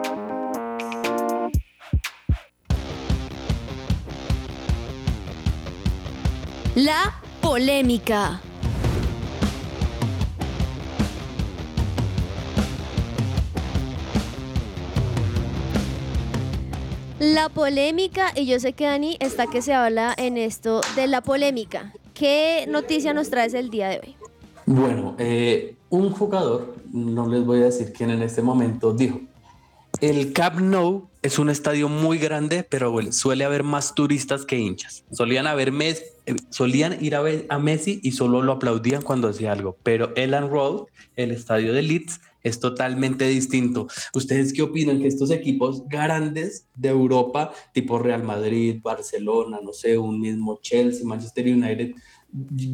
[6.76, 8.40] La polémica.
[17.20, 21.22] La polémica, y yo sé que Dani está que se habla en esto de la
[21.22, 21.92] polémica.
[22.14, 24.16] ¿Qué noticia nos traes el día de hoy?
[24.68, 29.22] Bueno, eh, un jugador, no les voy a decir quién en este momento, dijo,
[30.02, 35.04] el Camp Nou es un estadio muy grande, pero suele haber más turistas que hinchas.
[35.12, 39.28] Solían, haber Mes- eh, solían ir a ver a Messi y solo lo aplaudían cuando
[39.28, 43.88] hacía algo, pero Elland Road, el estadio de Leeds, es totalmente distinto.
[44.14, 49.98] ¿Ustedes qué opinan que estos equipos grandes de Europa, tipo Real Madrid, Barcelona, no sé,
[49.98, 51.96] un mismo Chelsea, Manchester United,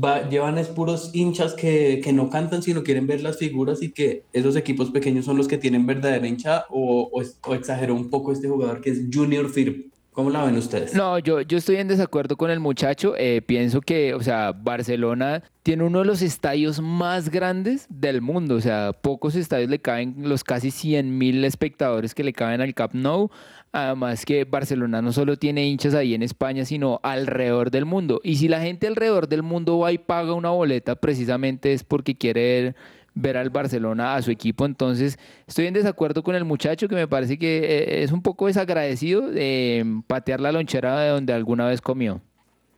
[0.03, 3.91] va- llevan es puros hinchas que, que no cantan, sino quieren ver las figuras y
[3.91, 8.31] que esos equipos pequeños son los que tienen verdadera hinchada o, o, exageró un poco
[8.31, 9.91] este jugador que es Junior Firp?
[10.11, 10.93] ¿Cómo la ven ustedes?
[10.93, 13.15] No, yo, yo estoy en desacuerdo con el muchacho.
[13.17, 18.53] Eh, pienso que, o sea, Barcelona tiene uno de los estadios más grandes del mundo.
[18.53, 22.75] O sea, pocos estadios le caben los casi 100 mil espectadores que le caben al
[22.75, 23.31] Camp Nou.
[23.75, 28.21] Además que Barcelona no solo tiene hinchas ahí en España, sino alrededor del mundo.
[28.23, 32.15] Y si la gente alrededor del mundo va y paga una boleta, precisamente es porque
[32.15, 32.75] quiere
[33.15, 34.67] ver al Barcelona, a su equipo.
[34.67, 38.45] Entonces, estoy en desacuerdo con el muchacho que me parece que eh, es un poco
[38.45, 42.21] desagradecido de mm, patear la lonchera de donde alguna vez comió.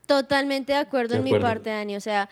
[0.05, 1.97] Totalmente de acuerdo De en mi parte, Dani.
[1.97, 2.29] O sea,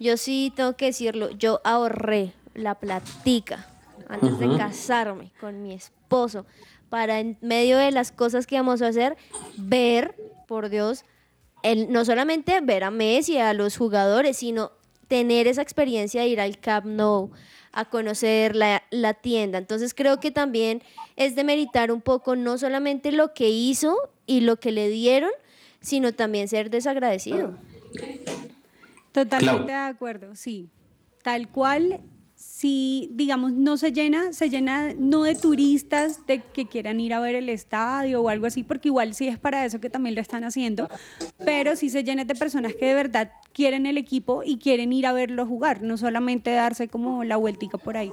[0.00, 3.69] yo sí tengo que decirlo, yo ahorré la platica
[4.10, 6.46] antes de casarme con mi esposo
[6.88, 9.16] para en medio de las cosas que íbamos a hacer,
[9.56, 10.14] ver,
[10.48, 11.04] por Dios,
[11.62, 14.72] el, no solamente ver a Messi, a los jugadores, sino
[15.06, 17.30] tener esa experiencia de ir al Camp Nou,
[17.72, 19.58] a conocer la, la tienda.
[19.58, 20.82] Entonces creo que también
[21.16, 23.96] es de meritar un poco no solamente lo que hizo
[24.26, 25.30] y lo que le dieron,
[25.80, 27.56] sino también ser desagradecido.
[29.12, 30.68] Totalmente de acuerdo, sí.
[31.22, 32.00] Tal cual,
[32.60, 37.20] si digamos no se llena, se llena no de turistas de que quieran ir a
[37.20, 40.20] ver el estadio o algo así, porque igual sí es para eso que también lo
[40.20, 40.86] están haciendo,
[41.42, 45.06] pero sí se llena de personas que de verdad quieren el equipo y quieren ir
[45.06, 48.12] a verlo jugar, no solamente darse como la vueltica por ahí.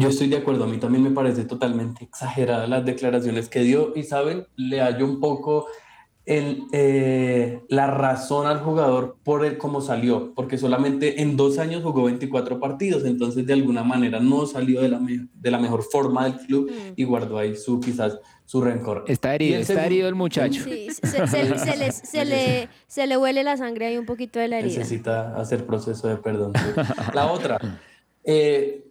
[0.00, 3.92] Yo estoy de acuerdo, a mí también me parece totalmente exagerada las declaraciones que dio
[3.94, 5.66] y saben, le hallo un poco
[6.26, 11.82] el, eh, la razón al jugador por el cómo salió, porque solamente en dos años
[11.82, 16.24] jugó 24 partidos, entonces de alguna manera no salió de la, de la mejor forma
[16.24, 16.92] del club mm.
[16.96, 19.04] y guardó ahí su quizás su rencor.
[19.06, 20.62] Está herido, está herido el muchacho.
[20.64, 24.78] Sí, se, se, le, se, le, huele la sangre ahí un poquito de la herida.
[24.78, 26.52] Necesita hacer proceso de perdón.
[27.14, 27.58] La otra,
[28.24, 28.83] eh,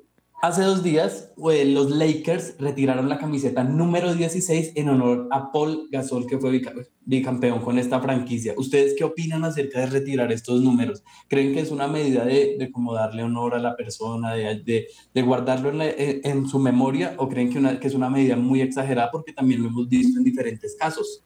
[0.44, 5.88] Hace dos días, eh, los Lakers retiraron la camiseta número 16 en honor a Paul
[5.90, 6.62] Gasol, que fue
[7.06, 8.54] bicampeón con esta franquicia.
[8.58, 11.02] ¿Ustedes qué opinan acerca de retirar estos números?
[11.30, 16.20] ¿Creen que es una medida de, como darle honor a la persona, de, guardarlo en,
[16.26, 19.88] en, su memoria, o creen que, es una medida muy exagerada porque también lo hemos
[19.88, 21.24] visto en diferentes casos?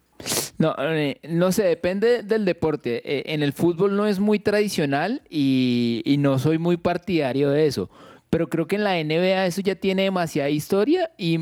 [0.60, 3.02] No, eh, no sé, depende del deporte.
[3.04, 7.90] Eh, en el fútbol no es muy tradicional y no soy muy partidario de eso
[8.30, 11.38] pero creo que en la NBA eso ya tiene demasiada historia y,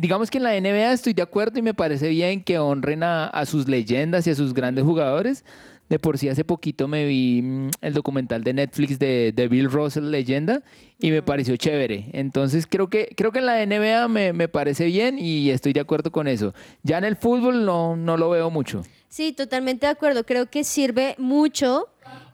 [0.00, 3.44] digamos que en la NBA estoy de acuerdo y me parece bien que honren a,
[3.46, 5.44] sus leyendas y a sus grandes jugadores.
[5.88, 10.08] De por sí hace poquito me vi mm, el documental de Netflix de, Bill Russell,
[10.08, 10.62] leyenda,
[11.00, 12.10] y me pareció chévere.
[12.12, 15.80] Entonces creo que, creo que en la NBA me, me, parece bien y estoy de
[15.80, 16.54] acuerdo con eso.
[16.84, 18.84] Ya en el fútbol no, no lo veo mucho.
[19.08, 20.24] Sí, totalmente de acuerdo.
[20.24, 21.88] Creo que sirve mucho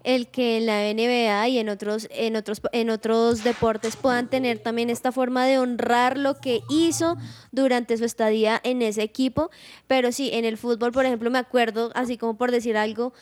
[0.07, 4.61] el que en la NBA y en otros, en otros, en otros deportes puedan tener
[4.61, 7.16] también esta forma de honrar lo que hizo
[7.50, 9.50] durante su estadía en ese equipo.
[9.88, 13.14] Pero sí, en el fútbol, por ejemplo, me acuerdo, así como por decir algo,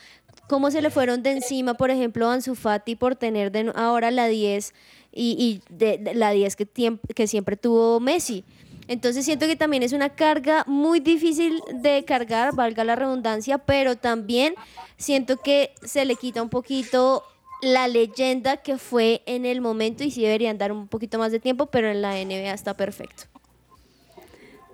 [0.47, 4.11] cómo se le fueron de encima, por ejemplo, a Ansu Fati por tener de, ahora
[4.11, 4.71] la 10
[5.11, 8.45] y, de, la 10 que, que siempre tuvo Messi.
[8.87, 13.95] Entonces siento que también es una carga muy difícil de cargar, valga la redundancia, pero
[13.95, 14.53] también
[14.97, 17.23] siento que se le quita un poquito
[17.61, 21.39] la leyenda que fue en el momento y sí deberían dar un poquito más de
[21.39, 23.23] tiempo, pero en la NBA está perfecto.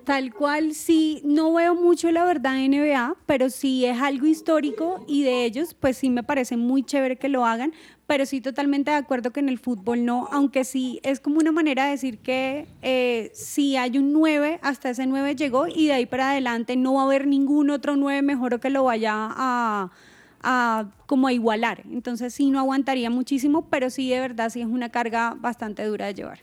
[0.04, 5.06] Tal cual, sí, no veo mucho la verdad en NBA, pero sí es algo histórico
[5.08, 7.72] y de ellos, pues sí me parece muy chévere que lo hagan,
[8.12, 11.54] pero sí totalmente de acuerdo que en el fútbol no, aunque sí es como una
[11.54, 15.94] manera de decir que eh, si hay un 9, hasta ese 9 llegó y de
[15.94, 19.14] ahí para adelante no va a haber ningún otro 9 mejor o que lo vaya
[19.16, 19.92] a
[20.44, 21.84] a como a igualar.
[21.90, 26.08] Entonces sí no aguantaría muchísimo, pero sí de verdad sí es una carga bastante dura
[26.08, 26.40] de llevar.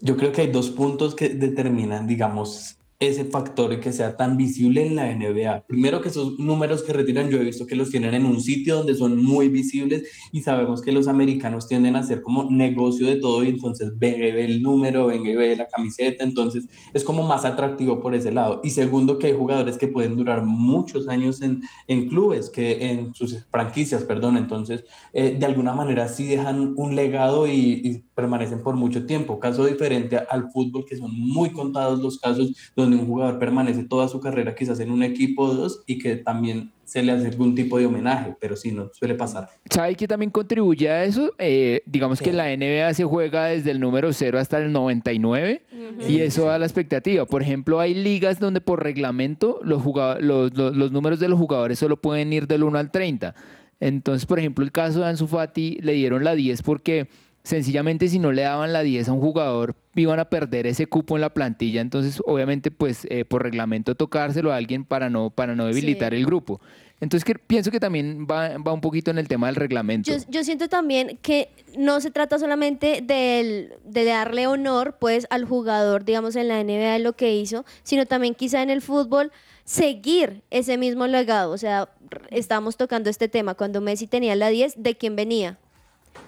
[0.00, 2.78] Yo creo que hay dos puntos que determinan, digamos,
[3.08, 5.64] ese factor que sea tan visible en la NBA.
[5.66, 8.76] Primero que esos números que retiran, yo he visto que los tienen en un sitio
[8.76, 13.16] donde son muy visibles y sabemos que los americanos tienden a hacer como negocio de
[13.16, 17.44] todo y entonces ve, ve el número, ven ve la camiseta, entonces es como más
[17.44, 18.60] atractivo por ese lado.
[18.62, 23.12] Y segundo que hay jugadores que pueden durar muchos años en, en clubes, que en
[23.16, 28.62] sus franquicias, perdón, entonces eh, de alguna manera sí dejan un legado y, y permanecen
[28.62, 29.40] por mucho tiempo.
[29.40, 34.08] Caso diferente al fútbol, que son muy contados los casos donde un jugador permanece toda
[34.08, 37.54] su carrera quizás en un equipo o dos y que también se le hace algún
[37.54, 39.48] tipo de homenaje, pero sí, no suele pasar.
[39.70, 41.32] ¿Sabe que también contribuye a eso?
[41.38, 45.62] Eh, digamos que la NBA se juega desde el número 0 hasta el 99
[46.06, 47.24] y eso da la expectativa.
[47.24, 49.82] Por ejemplo, hay ligas donde por reglamento los,
[50.20, 53.34] los, los, números de los jugadores solo pueden ir del 1 al 30.
[53.80, 57.08] Entonces, por ejemplo, el caso de Ansu Fati le dieron la 10 porque
[57.44, 61.16] sencillamente si no le daban la 10 a un jugador iban a perder ese cupo
[61.16, 65.54] en la plantilla, entonces obviamente pues eh, por reglamento tocárselo a alguien para no, para
[65.54, 66.60] no debilitar el grupo.
[67.00, 70.12] Entonces que, pienso que también va, va, un poquito en el tema del reglamento.
[70.28, 76.04] Yo, siento también que no se trata solamente de, de darle honor pues al jugador,
[76.04, 79.32] digamos en la NBA lo que hizo, sino también quizá en el fútbol
[79.64, 81.50] seguir ese mismo legado.
[81.50, 81.88] O sea,
[82.30, 85.58] estamos tocando este tema, cuando Messi tenía la 10, ¿de quién venía?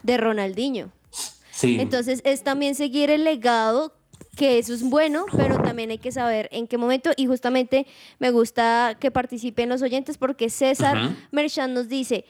[0.02, 0.90] De Ronaldinho.
[1.64, 3.94] Entonces es también seguir el legado
[4.36, 7.10] que eso es bueno, pero también hay que saber en qué momento.
[7.16, 7.86] Y justamente
[8.18, 12.24] me gusta que participen los oyentes porque César uh nos dice,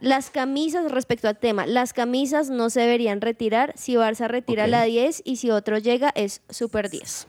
[0.00, 4.84] las camisas respecto al tema, las camisas no se deberían retirar, si Barça retira la
[4.84, 7.26] 10 y si otro llega es super 10.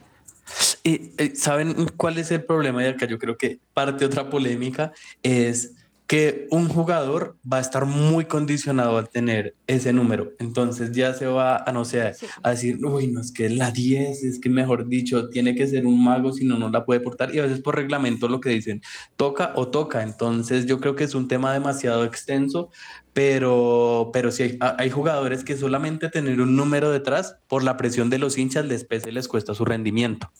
[0.84, 2.84] Y, eh, ¿Saben cuál es el problema?
[2.84, 4.92] Y acá yo creo que parte otra polémica
[5.22, 5.74] es
[6.06, 10.32] que un jugador va a estar muy condicionado al tener ese número.
[10.38, 14.22] Entonces ya se va a, no sé, a decir, uy, no es que la 10,
[14.22, 17.34] es que mejor dicho, tiene que ser un mago, si no, no la puede portar.
[17.34, 18.82] Y a veces por reglamento lo que dicen,
[19.16, 20.02] toca o toca.
[20.02, 22.70] Entonces yo creo que es un tema demasiado extenso,
[23.12, 28.10] pero, pero sí hay, hay jugadores que solamente tener un número detrás, por la presión
[28.10, 30.30] de los hinchas, les pese, les cuesta su rendimiento.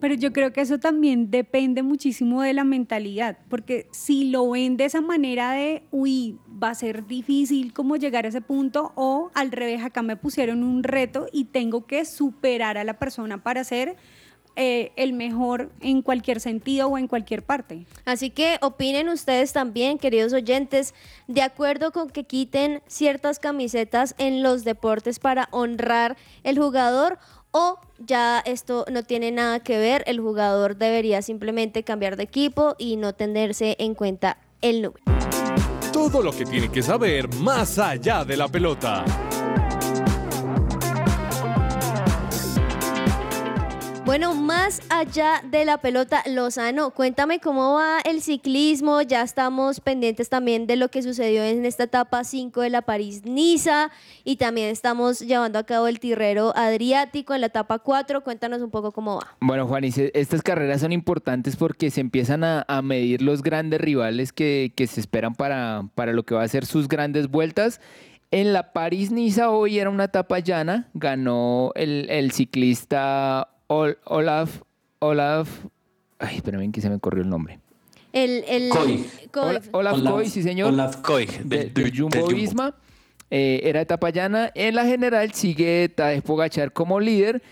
[0.00, 4.76] Pero yo creo que eso también depende muchísimo de la mentalidad, porque si lo ven
[4.76, 9.30] de esa manera de, uy, va a ser difícil como llegar a ese punto, o
[9.34, 13.64] al revés, acá me pusieron un reto y tengo que superar a la persona para
[13.64, 13.96] ser
[14.58, 17.84] eh, el mejor en cualquier sentido o en cualquier parte.
[18.06, 20.94] Así que opinen ustedes también, queridos oyentes,
[21.28, 27.18] de acuerdo con que quiten ciertas camisetas en los deportes para honrar el jugador
[27.56, 32.74] o ya esto no tiene nada que ver, el jugador debería simplemente cambiar de equipo
[32.76, 35.02] y no tenerse en cuenta el número.
[35.90, 39.04] Todo lo que tiene que saber más allá de la pelota.
[44.06, 49.02] Bueno, más allá de la pelota, Lozano, cuéntame cómo va el ciclismo.
[49.02, 53.90] Ya estamos pendientes también de lo que sucedió en esta etapa 5 de la París-Niza
[54.22, 58.22] y también estamos llevando a cabo el Tirrero Adriático en la etapa 4.
[58.22, 59.36] Cuéntanos un poco cómo va.
[59.40, 64.72] Bueno, Juan, estas carreras son importantes porque se empiezan a, medir los grandes rivales que,
[64.76, 67.80] se esperan para, para lo que va a ser sus grandes vueltas.
[68.30, 74.62] En la París-Niza hoy era una etapa llana, ganó el, el ciclista Olaf,
[75.00, 75.48] Olaf,
[76.18, 77.58] ay, espérame que se me corrió el nombre.
[78.12, 78.70] El, el
[79.72, 80.72] Olaf, Koy, sí señor.
[80.72, 82.74] Olaf Koy, de, Jumbo Visma.
[83.30, 84.50] Eh, era etapa llana.
[84.54, 87.42] En la general sigue Tadej Pogachar como líder.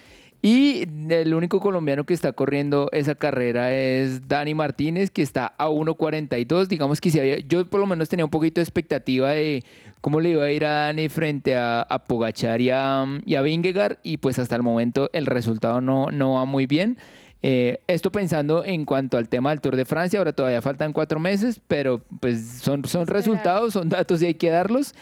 [0.47, 5.71] Y el único colombiano que está corriendo esa carrera es Dani Martínez, que está a
[5.71, 6.67] 1.42.
[6.67, 9.65] Digamos que si había, yo por lo menos tenía un poquito de expectativa de
[10.03, 14.01] cómo le iba a ir a Dani frente a, a Pogachar y a, y Vingegaard.
[14.03, 16.99] Y pues hasta el momento el resultado no, no va muy bien.
[17.41, 21.19] Eh, esto pensando en cuanto al tema del Tour de Francia, ahora todavía faltan cuatro
[21.21, 24.95] meses, pero pues son, son resultados, son datos y hay que darlos.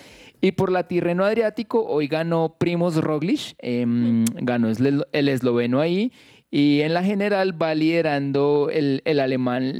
[0.44, 6.10] Y por la Tirreno Adriático, hoy ganó Primos Roglic, em, ganó el, esloveno ahí.
[6.50, 9.72] Y en la general va liderando el, alemán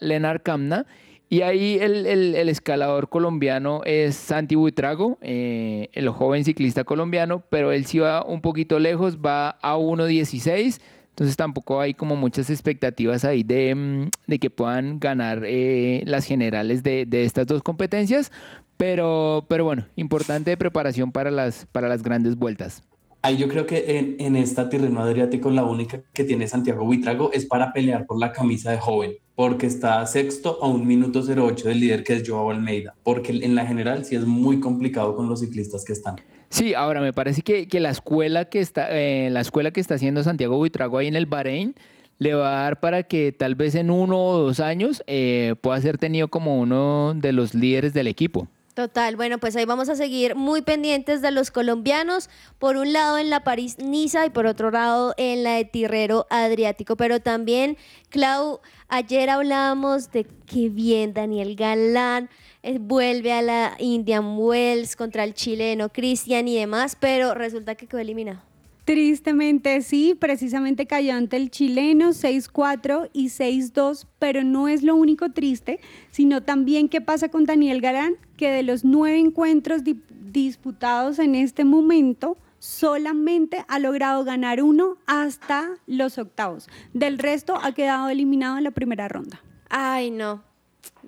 [0.00, 0.86] Lennart Kamna.
[1.30, 7.86] Y ahí el, escalador colombiano es Santi Buitrago, eh, el joven ciclista colombiano, pero él
[7.86, 10.80] sí va un poquito lejos, va a 1.16.
[11.10, 14.10] Entonces tampoco hay como muchas expectativas ahí de, em,
[14.40, 18.32] que puedan ganar eh, las generales de, de, estas dos competencias,
[18.78, 22.82] pero, pero bueno, importante preparación para las, para las grandes vueltas.
[23.20, 27.32] Ahí yo creo que en, en esta terreno adriático la única que tiene Santiago Buitrago
[27.32, 31.68] es para pelear por la camisa de joven, porque está sexto a un minuto 08
[31.68, 35.28] del líder que es Joao Almeida, porque en la general sí es muy complicado con
[35.28, 36.16] los ciclistas que están.
[36.48, 39.96] Sí, ahora me parece que, que la escuela que está eh, la escuela que está
[39.96, 41.74] haciendo Santiago Buitrago ahí en el Bahrein
[42.18, 45.80] le va a dar para que tal vez en uno o dos años eh, pueda
[45.80, 48.48] ser tenido como uno de los líderes del equipo.
[48.78, 53.18] Total, bueno, pues ahí vamos a seguir muy pendientes de los colombianos, por un lado
[53.18, 57.76] en la París-Niza y por otro lado en la de Tirrero Adriático, pero también,
[58.08, 62.30] Clau, ayer hablábamos de qué bien Daniel Galán
[62.62, 67.88] eh, vuelve a la Indian Wells contra el chileno Cristian y demás, pero resulta que
[67.88, 68.42] quedó eliminado.
[68.88, 75.30] Tristemente sí, precisamente cayó ante el chileno 6-4 y 6-2, pero no es lo único
[75.30, 75.78] triste,
[76.10, 81.66] sino también qué pasa con Daniel Garán, que de los nueve encuentros disputados en este
[81.66, 86.70] momento, solamente ha logrado ganar uno hasta los octavos.
[86.94, 89.42] Del resto ha quedado eliminado en la primera ronda.
[89.68, 90.42] Ay, no.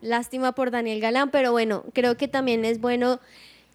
[0.03, 3.21] Lástima por Daniel Galán, pero bueno, creo que también es bueno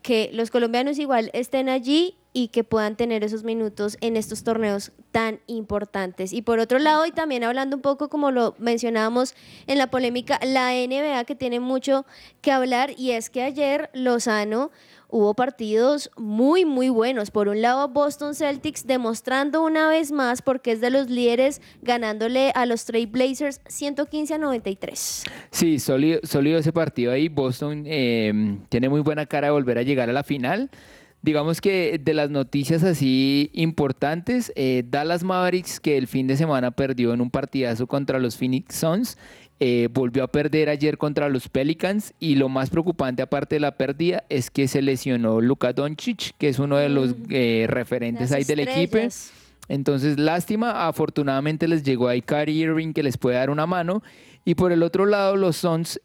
[0.05, 4.91] que los colombianos igual estén allí y que puedan tener esos minutos en estos torneos
[5.11, 6.31] tan importantes.
[6.31, 9.33] Y por otro lado, y también hablando un poco como lo mencionábamos
[9.65, 12.05] en la polémica, la NBA que tiene mucho
[12.41, 14.69] que hablar y es que ayer Lozano
[15.09, 17.31] hubo partidos muy, muy buenos.
[17.31, 22.51] Por un lado, Boston Celtics demostrando una vez más porque es de los líderes ganándole
[22.55, 25.23] a los Trail Blazers 115 a 93.
[25.51, 26.19] Sí, sólido,
[26.57, 27.29] ese partido ahí.
[27.29, 30.69] Boston eh, tiene muy buena cara de volver a llegar a la final.
[31.25, 36.69] Digamos que de las noticias así importantes, eh, Dallas Mavericks, que el fin de semana
[36.69, 39.17] perdió en un partidazo contra los Phoenix Suns,
[39.59, 43.77] eh, volvió a perder ayer contra los Pelicans y lo más preocupante aparte de la
[43.77, 47.23] pérdida es que se lesionó Luka Doncic, que es uno de los mm.
[47.29, 48.97] eh, referentes ahí del equipo.
[49.67, 54.03] Entonces, lástima, afortunadamente les llegó ahí Kyrie Irving que les puede dar una mano.
[54.43, 55.99] Y por el otro lado, los Suns,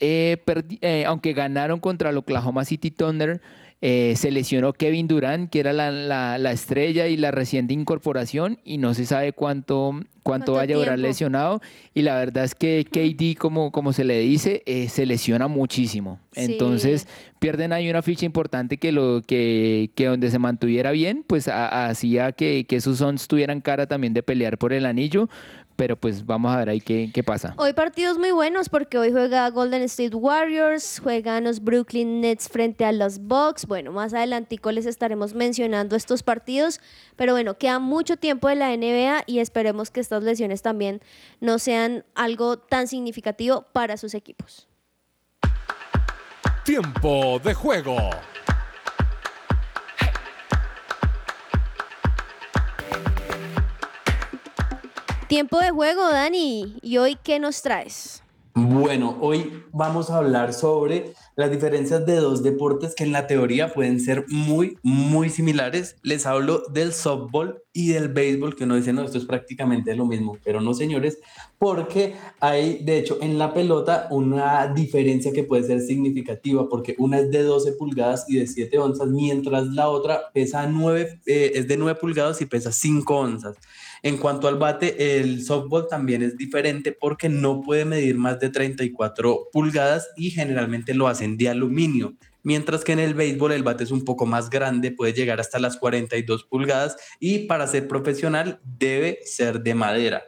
[1.06, 3.42] aunque ganaron contra el Oklahoma City Thunder,
[3.82, 8.92] eh, se lesionó Kevin Durant, que era la, estrella y la reciente incorporación, y no
[8.92, 11.62] se sabe cuánto, cuánto ¿Cuánto vaya a durar lesionado.
[11.94, 16.20] Y la verdad es que KD, como, como se le dice, eh, se lesiona muchísimo.
[16.32, 16.42] Sí.
[16.52, 17.08] Entonces
[17.38, 22.32] pierden ahí una ficha importante que, lo, que, que donde se mantuviera bien, pues hacía
[22.32, 25.30] que, que esos Suns tuvieran cara también de pelear por el anillo.
[25.80, 27.54] Pero pues vamos a ver ahí qué, qué pasa.
[27.56, 32.84] Hoy partidos muy buenos porque hoy juega Golden State Warriors, juegan los Brooklyn Nets frente
[32.84, 33.64] a los Bucks.
[33.64, 36.82] Bueno, más adelantico les estaremos mencionando estos partidos,
[37.16, 41.00] pero bueno, queda mucho tiempo de la NBA y esperemos que estas lesiones también
[41.40, 44.68] no sean algo tan significativo para sus equipos.
[46.62, 47.96] Tiempo de juego.
[55.30, 56.76] Tiempo de juego, Dani.
[56.82, 58.20] ¿Y hoy qué nos traes?
[58.52, 63.72] Bueno, hoy vamos a hablar sobre las diferencias de dos deportes que en la teoría
[63.72, 65.94] pueden ser muy, muy similares.
[66.02, 70.04] Les hablo del softball y del béisbol, que uno dice, no, esto es prácticamente lo
[70.04, 71.20] mismo, pero no, señores,
[71.60, 77.20] porque hay, de hecho, en la pelota una diferencia que puede ser significativa, porque una
[77.20, 81.68] es de 12 pulgadas y de 7 onzas, mientras la otra pesa 9, eh, es
[81.68, 83.56] de 9 pulgadas y pesa 5 onzas.
[84.02, 88.48] En cuanto al bate, el softball también es diferente porque no puede medir más de
[88.48, 92.14] 34 pulgadas y generalmente lo hacen de aluminio.
[92.42, 95.58] Mientras que en el béisbol el bate es un poco más grande, puede llegar hasta
[95.58, 100.22] las 42 pulgadas y para ser profesional debe ser de madera.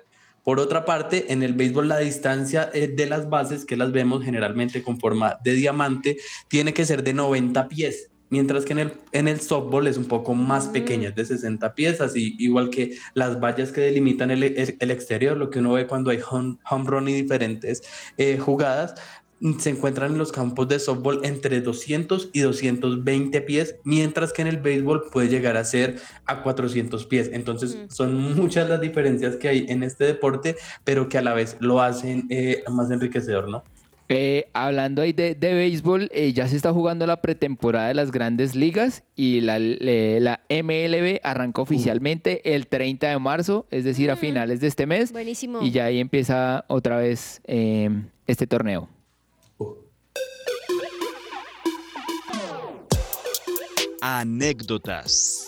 [0.45, 4.25] Por otra parte, en el béisbol la distancia eh, de las bases, que las vemos
[4.25, 6.18] generalmente con forma de diamante,
[6.49, 10.07] tiene que ser de 90 pies mientras que en el, en el softball es un
[10.07, 14.43] poco más pequeña, es de 60 pies, así igual que las vallas que delimitan el,
[14.43, 17.83] el- el exterior, lo que uno ve cuando hay home, home run y diferentes
[18.16, 18.95] eh, jugadas,
[19.41, 24.43] mm, se encuentran en los campos de softball entre 200 y 220 pies, mientras que
[24.43, 27.28] en el béisbol puede llegar a ser a 400 pies.
[27.33, 27.91] Entonces Mm.
[27.91, 31.83] son muchas las diferencias que hay en este deporte, pero que a la vez lo
[31.83, 33.62] hacen eh, más enriquecedor, ¿no?
[34.14, 38.10] Eh, hablando ahí de, de béisbol, eh, ya se está jugando la pretemporada de las
[38.10, 44.10] grandes ligas y la, le- la MLB arranca oficialmente el 30 de marzo, es decir,
[44.10, 45.12] a finales de este mes.
[45.12, 45.62] Buenísimo.
[45.62, 47.88] Y ya ahí empieza otra vez eh,
[48.26, 48.88] este torneo.
[54.00, 55.46] Anécdotas.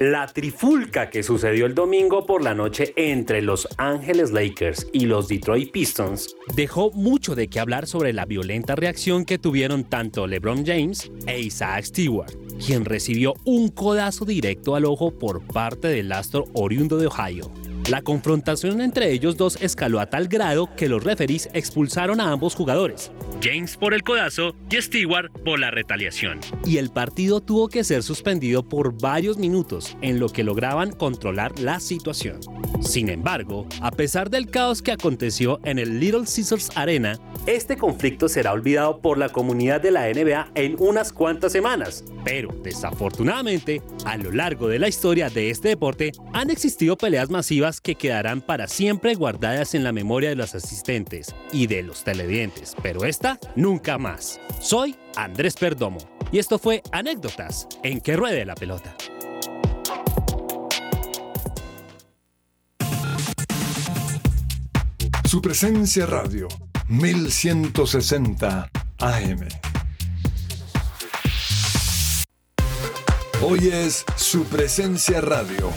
[0.00, 5.28] La trifulca que sucedió el domingo por la noche entre Los Ángeles Lakers y los
[5.28, 10.64] Detroit Pistons dejó mucho de qué hablar sobre la violenta reacción que tuvieron tanto LeBron
[10.64, 12.32] James e Isaac Stewart,
[12.64, 17.52] quien recibió un codazo directo al ojo por parte del astro oriundo de Ohio.
[17.88, 22.54] La confrontación entre ellos dos escaló a tal grado que los referees expulsaron a ambos
[22.54, 23.10] jugadores,
[23.42, 26.40] James por el codazo y Stewart por la retaliación.
[26.64, 31.58] Y el partido tuvo que ser suspendido por varios minutos en lo que lograban controlar
[31.58, 32.40] la situación.
[32.80, 38.28] Sin embargo, a pesar del caos que aconteció en el Little Caesars Arena, este conflicto
[38.28, 42.04] será olvidado por la comunidad de la NBA en unas cuantas semanas.
[42.24, 47.69] Pero, desafortunadamente, a lo largo de la historia de este deporte han existido peleas masivas
[47.78, 52.74] que quedarán para siempre guardadas en la memoria de los asistentes y de los televidentes,
[52.82, 54.40] pero esta nunca más.
[54.60, 55.98] Soy Andrés Perdomo
[56.32, 58.96] y esto fue Anécdotas en que ruede la pelota.
[65.24, 66.48] Su presencia radio,
[66.88, 69.48] 1160 AM.
[73.42, 75.72] Hoy es su presencia radio.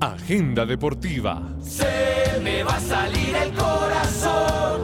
[0.00, 1.42] Agenda deportiva.
[1.60, 4.82] Se me va a salir el corazón.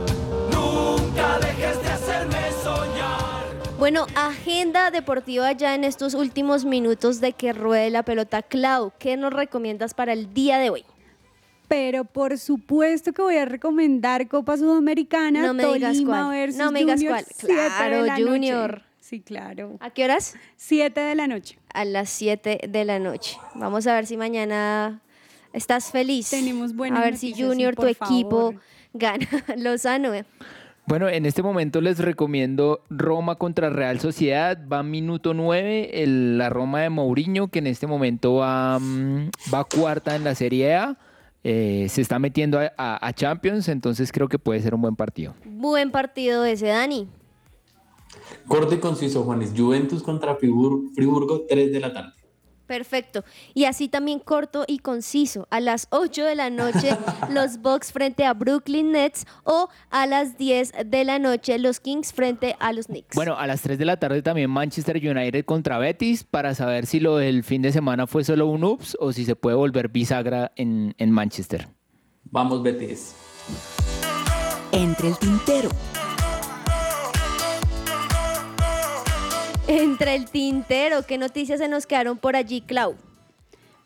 [0.52, 3.44] Nunca dejes de hacerme soñar.
[3.78, 8.42] Bueno, agenda deportiva ya en estos últimos minutos de que ruede la pelota.
[8.42, 10.84] Clau, ¿qué nos recomiendas para el día de hoy?
[11.68, 16.30] Pero por supuesto que voy a recomendar Copa Sudamericana, No me digas Tolima cuál.
[16.30, 17.24] versus No me digas Junior, cuál.
[17.36, 18.22] siete Claro, noche.
[18.24, 18.82] Junior.
[19.00, 19.76] Sí, claro.
[19.80, 20.34] ¿A qué horas?
[20.56, 21.58] 7 de la noche.
[21.74, 23.36] A las 7 de la noche.
[23.54, 25.02] Vamos a ver si mañana
[25.54, 26.28] estás feliz.
[26.28, 28.60] Tenemos buenas A ver si sí, Junior, tu equipo, favor.
[28.92, 29.26] gana.
[29.56, 30.10] Lozano.
[30.86, 34.58] Bueno, en este momento les recomiendo Roma contra Real Sociedad.
[34.70, 39.64] Va minuto 9, el- la Roma de Mourinho, que en este momento va, mm, va
[39.64, 40.98] cuarta en la Serie A.
[41.42, 44.96] Eh, se está metiendo a, a- a Champions, entonces creo que puede ser un buen
[44.96, 45.34] partido.
[45.46, 47.08] Buen partido ese, Dani.
[48.48, 49.52] Corto y conciso, Juanes.
[49.56, 52.12] Juventus contra Fribur- Friburgo, 3 de la tarde.
[52.66, 53.24] Perfecto.
[53.52, 55.46] Y así también corto y conciso.
[55.50, 56.96] A las 8 de la noche
[57.30, 62.12] los Bucks frente a Brooklyn Nets o a las 10 de la noche los Kings
[62.12, 63.14] frente a los Knicks.
[63.14, 67.00] Bueno, a las 3 de la tarde también Manchester United contra Betis para saber si
[67.00, 70.52] lo del fin de semana fue solo un ups o si se puede volver bisagra
[70.56, 71.68] en, en Manchester.
[72.24, 73.14] Vamos, Betis.
[74.72, 75.68] Entre el tintero.
[79.66, 82.96] Entre el tintero, ¿qué noticias se nos quedaron por allí, Clau?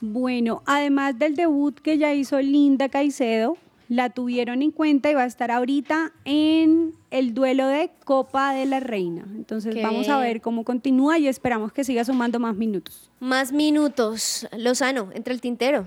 [0.01, 3.57] Bueno, además del debut que ya hizo Linda Caicedo,
[3.89, 8.67] la tuvieron en cuenta y va a estar ahorita en el duelo de Copa de
[8.67, 9.25] la Reina.
[9.37, 13.11] Entonces Qué vamos a ver cómo continúa y esperamos que siga sumando más minutos.
[13.21, 14.49] Más minutos.
[14.57, 15.87] Lozano, entre el tintero.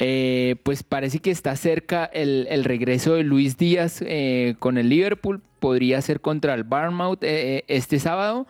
[0.00, 4.88] Eh, pues parece que está cerca el, el regreso de Luis Díaz eh, con el
[4.88, 5.40] Liverpool.
[5.60, 8.46] Podría ser contra el Barmouth eh, este sábado.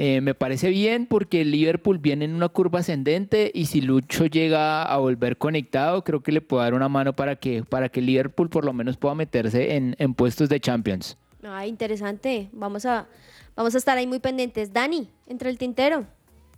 [0.00, 4.84] Eh, me parece bien porque Liverpool viene en una curva ascendente y si Lucho llega
[4.84, 8.48] a volver conectado, creo que le puede dar una mano para que, para que Liverpool
[8.48, 11.18] por lo menos pueda meterse en, en puestos de Champions.
[11.42, 12.48] Ah, interesante.
[12.52, 13.08] Vamos a,
[13.56, 14.72] vamos a estar ahí muy pendientes.
[14.72, 16.06] Dani, entre el tintero.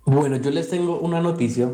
[0.06, 1.70] Bueno, yo les tengo una noticia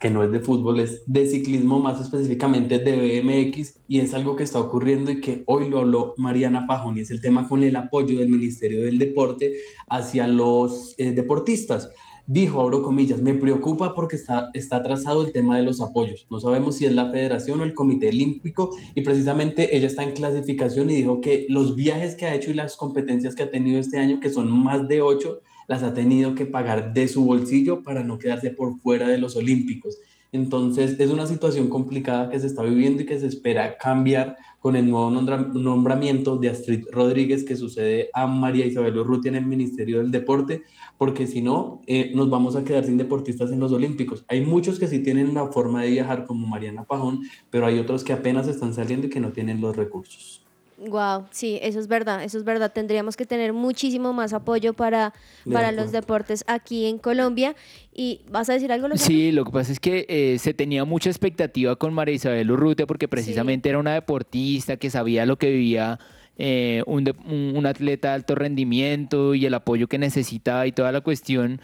[0.00, 4.36] que no es de fútbol, es de ciclismo, más específicamente de BMX, y es algo
[4.36, 7.62] que está ocurriendo y que hoy lo habló Mariana Pajón, y es el tema con
[7.62, 9.54] el apoyo del Ministerio del Deporte
[9.88, 11.90] hacia los eh, deportistas.
[12.26, 16.26] Dijo, abro comillas, me preocupa porque está, está atrasado el tema de los apoyos.
[16.30, 20.12] No sabemos si es la federación o el Comité Olímpico y precisamente ella está en
[20.12, 23.80] clasificación y dijo que los viajes que ha hecho y las competencias que ha tenido
[23.80, 25.40] este año, que son más de ocho,
[25.70, 29.36] las ha tenido que pagar de su bolsillo para no quedarse por fuera de los
[29.36, 29.98] Olímpicos.
[30.32, 34.74] Entonces es una situación complicada que se está viviendo y que se espera cambiar con
[34.74, 39.46] el nuevo nombra- nombramiento de Astrid Rodríguez que sucede a María Isabel Urrutia en el
[39.46, 40.62] Ministerio del Deporte,
[40.98, 44.24] porque si no, eh, nos vamos a quedar sin deportistas en los Olímpicos.
[44.26, 48.02] Hay muchos que sí tienen una forma de viajar como Mariana Pajón, pero hay otros
[48.02, 50.44] que apenas están saliendo y que no tienen los recursos.
[50.88, 52.72] Wow, sí, eso es verdad, eso es verdad.
[52.72, 55.12] Tendríamos que tener muchísimo más apoyo para,
[55.52, 57.54] para los deportes aquí en Colombia.
[57.92, 59.06] ¿Y vas a decir algo, Lozano?
[59.06, 62.86] Sí, lo que pasa es que eh, se tenía mucha expectativa con María Isabel Urrutia
[62.86, 65.98] porque precisamente era una deportista que sabía lo que vivía
[66.38, 70.72] eh, un, de- un- un atleta de alto rendimiento y el apoyo que necesitaba y
[70.72, 71.60] toda la cuestión,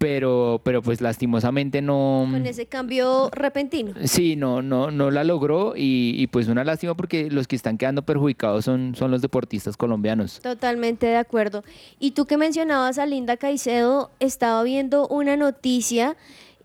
[0.00, 2.26] pero, pero pues lastimosamente no...
[2.30, 3.92] Con ese cambio repentino.
[4.04, 7.76] Sí, no, no, no la logró y, y, pues una lástima porque los que están
[7.76, 10.40] quedando perjudicados son, son los deportistas colombianos.
[10.40, 11.64] Totalmente de acuerdo.
[11.98, 16.16] Y tú que mencionabas a Linda Caicedo, estaba viendo una noticia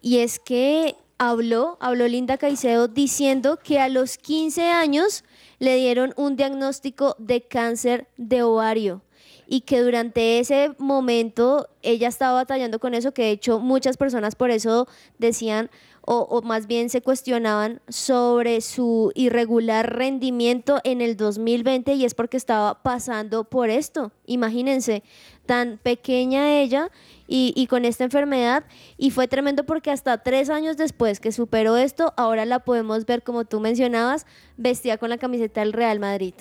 [0.02, 5.26] y es que habló, habló Linda Caicedo diciendo que a los 15 años
[5.60, 9.02] le dieron un diagnóstico de cáncer de ovario
[9.48, 14.36] y que durante ese momento ella estaba batallando con eso, que de hecho muchas personas
[14.36, 14.88] por eso
[15.18, 15.70] decían
[16.06, 22.14] o, o más bien se cuestionaban sobre su irregular rendimiento en el 2020 y es
[22.14, 24.12] porque estaba pasando por esto.
[24.26, 25.04] Imagínense,
[25.46, 26.92] tan pequeña ella
[27.28, 28.66] y, y con esta enfermedad
[28.98, 33.24] y fue tremendo porque hasta tres años después que superó esto, ahora la podemos ver
[33.24, 34.26] como tú mencionabas,
[34.58, 36.36] vestida con la camiseta del Real Madrid.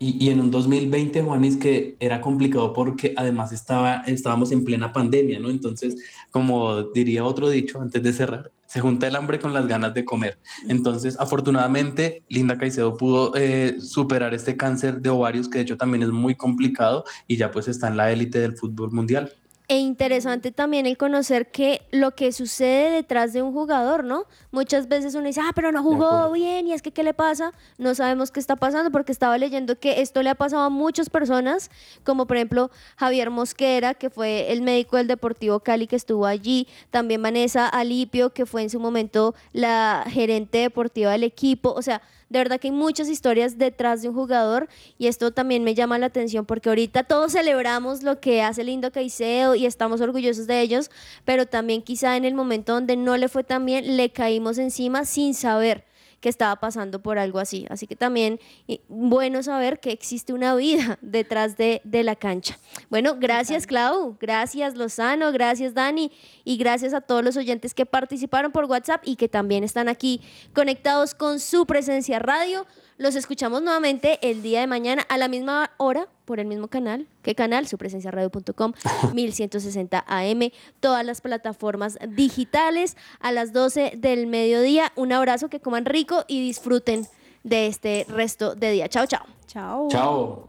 [0.00, 5.40] Y, en un 2020, Juanis, que era complicado porque además estaba, estábamos en plena pandemia,
[5.40, 5.50] ¿no?
[5.50, 5.96] Entonces,
[6.30, 10.04] como diría otro dicho antes de cerrar, se junta el hambre con las ganas de
[10.04, 10.38] comer.
[10.68, 16.04] Entonces, afortunadamente, Linda Caicedo pudo eh, superar este cáncer de ovarios, que de hecho también
[16.04, 19.32] es muy complicado y ya pues está en la élite del fútbol mundial.
[19.70, 24.24] E interesante también el conocer que lo que sucede detrás de un jugador, ¿no?
[24.50, 27.52] Muchas veces uno dice, ah, pero no jugó bien y es que, ¿qué le pasa?
[27.76, 31.10] No sabemos qué está pasando porque estaba leyendo que esto le ha pasado a muchas
[31.10, 31.70] personas,
[32.02, 36.66] como por ejemplo Javier Mosquera, que fue el médico del Deportivo Cali que estuvo allí,
[36.90, 42.00] también Vanessa Alipio, que fue en su momento la gerente deportiva del equipo, o sea,
[42.28, 44.68] de verdad que hay muchas historias detrás de un jugador
[44.98, 48.92] y esto también me llama la atención porque ahorita todos celebramos lo que hace Lindo
[48.92, 50.90] Caicedo y estamos orgullosos de ellos,
[51.24, 55.04] pero también quizá en el momento donde no le fue tan bien, le caímos encima
[55.04, 55.87] sin saber
[56.20, 57.66] que estaba pasando por algo así.
[57.70, 58.40] Así que también
[58.88, 62.58] bueno saber que existe una vida detrás de, de la cancha.
[62.90, 66.10] Bueno, gracias Clau, gracias Lozano, gracias Dani
[66.44, 70.20] y gracias a todos los oyentes que participaron por WhatsApp y que también están aquí
[70.54, 72.66] conectados con su presencia radio.
[72.98, 77.06] Los escuchamos nuevamente el día de mañana a la misma hora por el mismo canal.
[77.22, 77.68] ¿Qué canal?
[77.68, 78.72] Supresenciaradio.com,
[79.14, 84.92] 1160 AM, todas las plataformas digitales a las 12 del mediodía.
[84.96, 87.06] Un abrazo, que coman rico y disfruten
[87.44, 88.88] de este resto de día.
[88.88, 89.24] Chao, chao.
[89.46, 89.88] Chao.
[89.88, 90.48] Chao.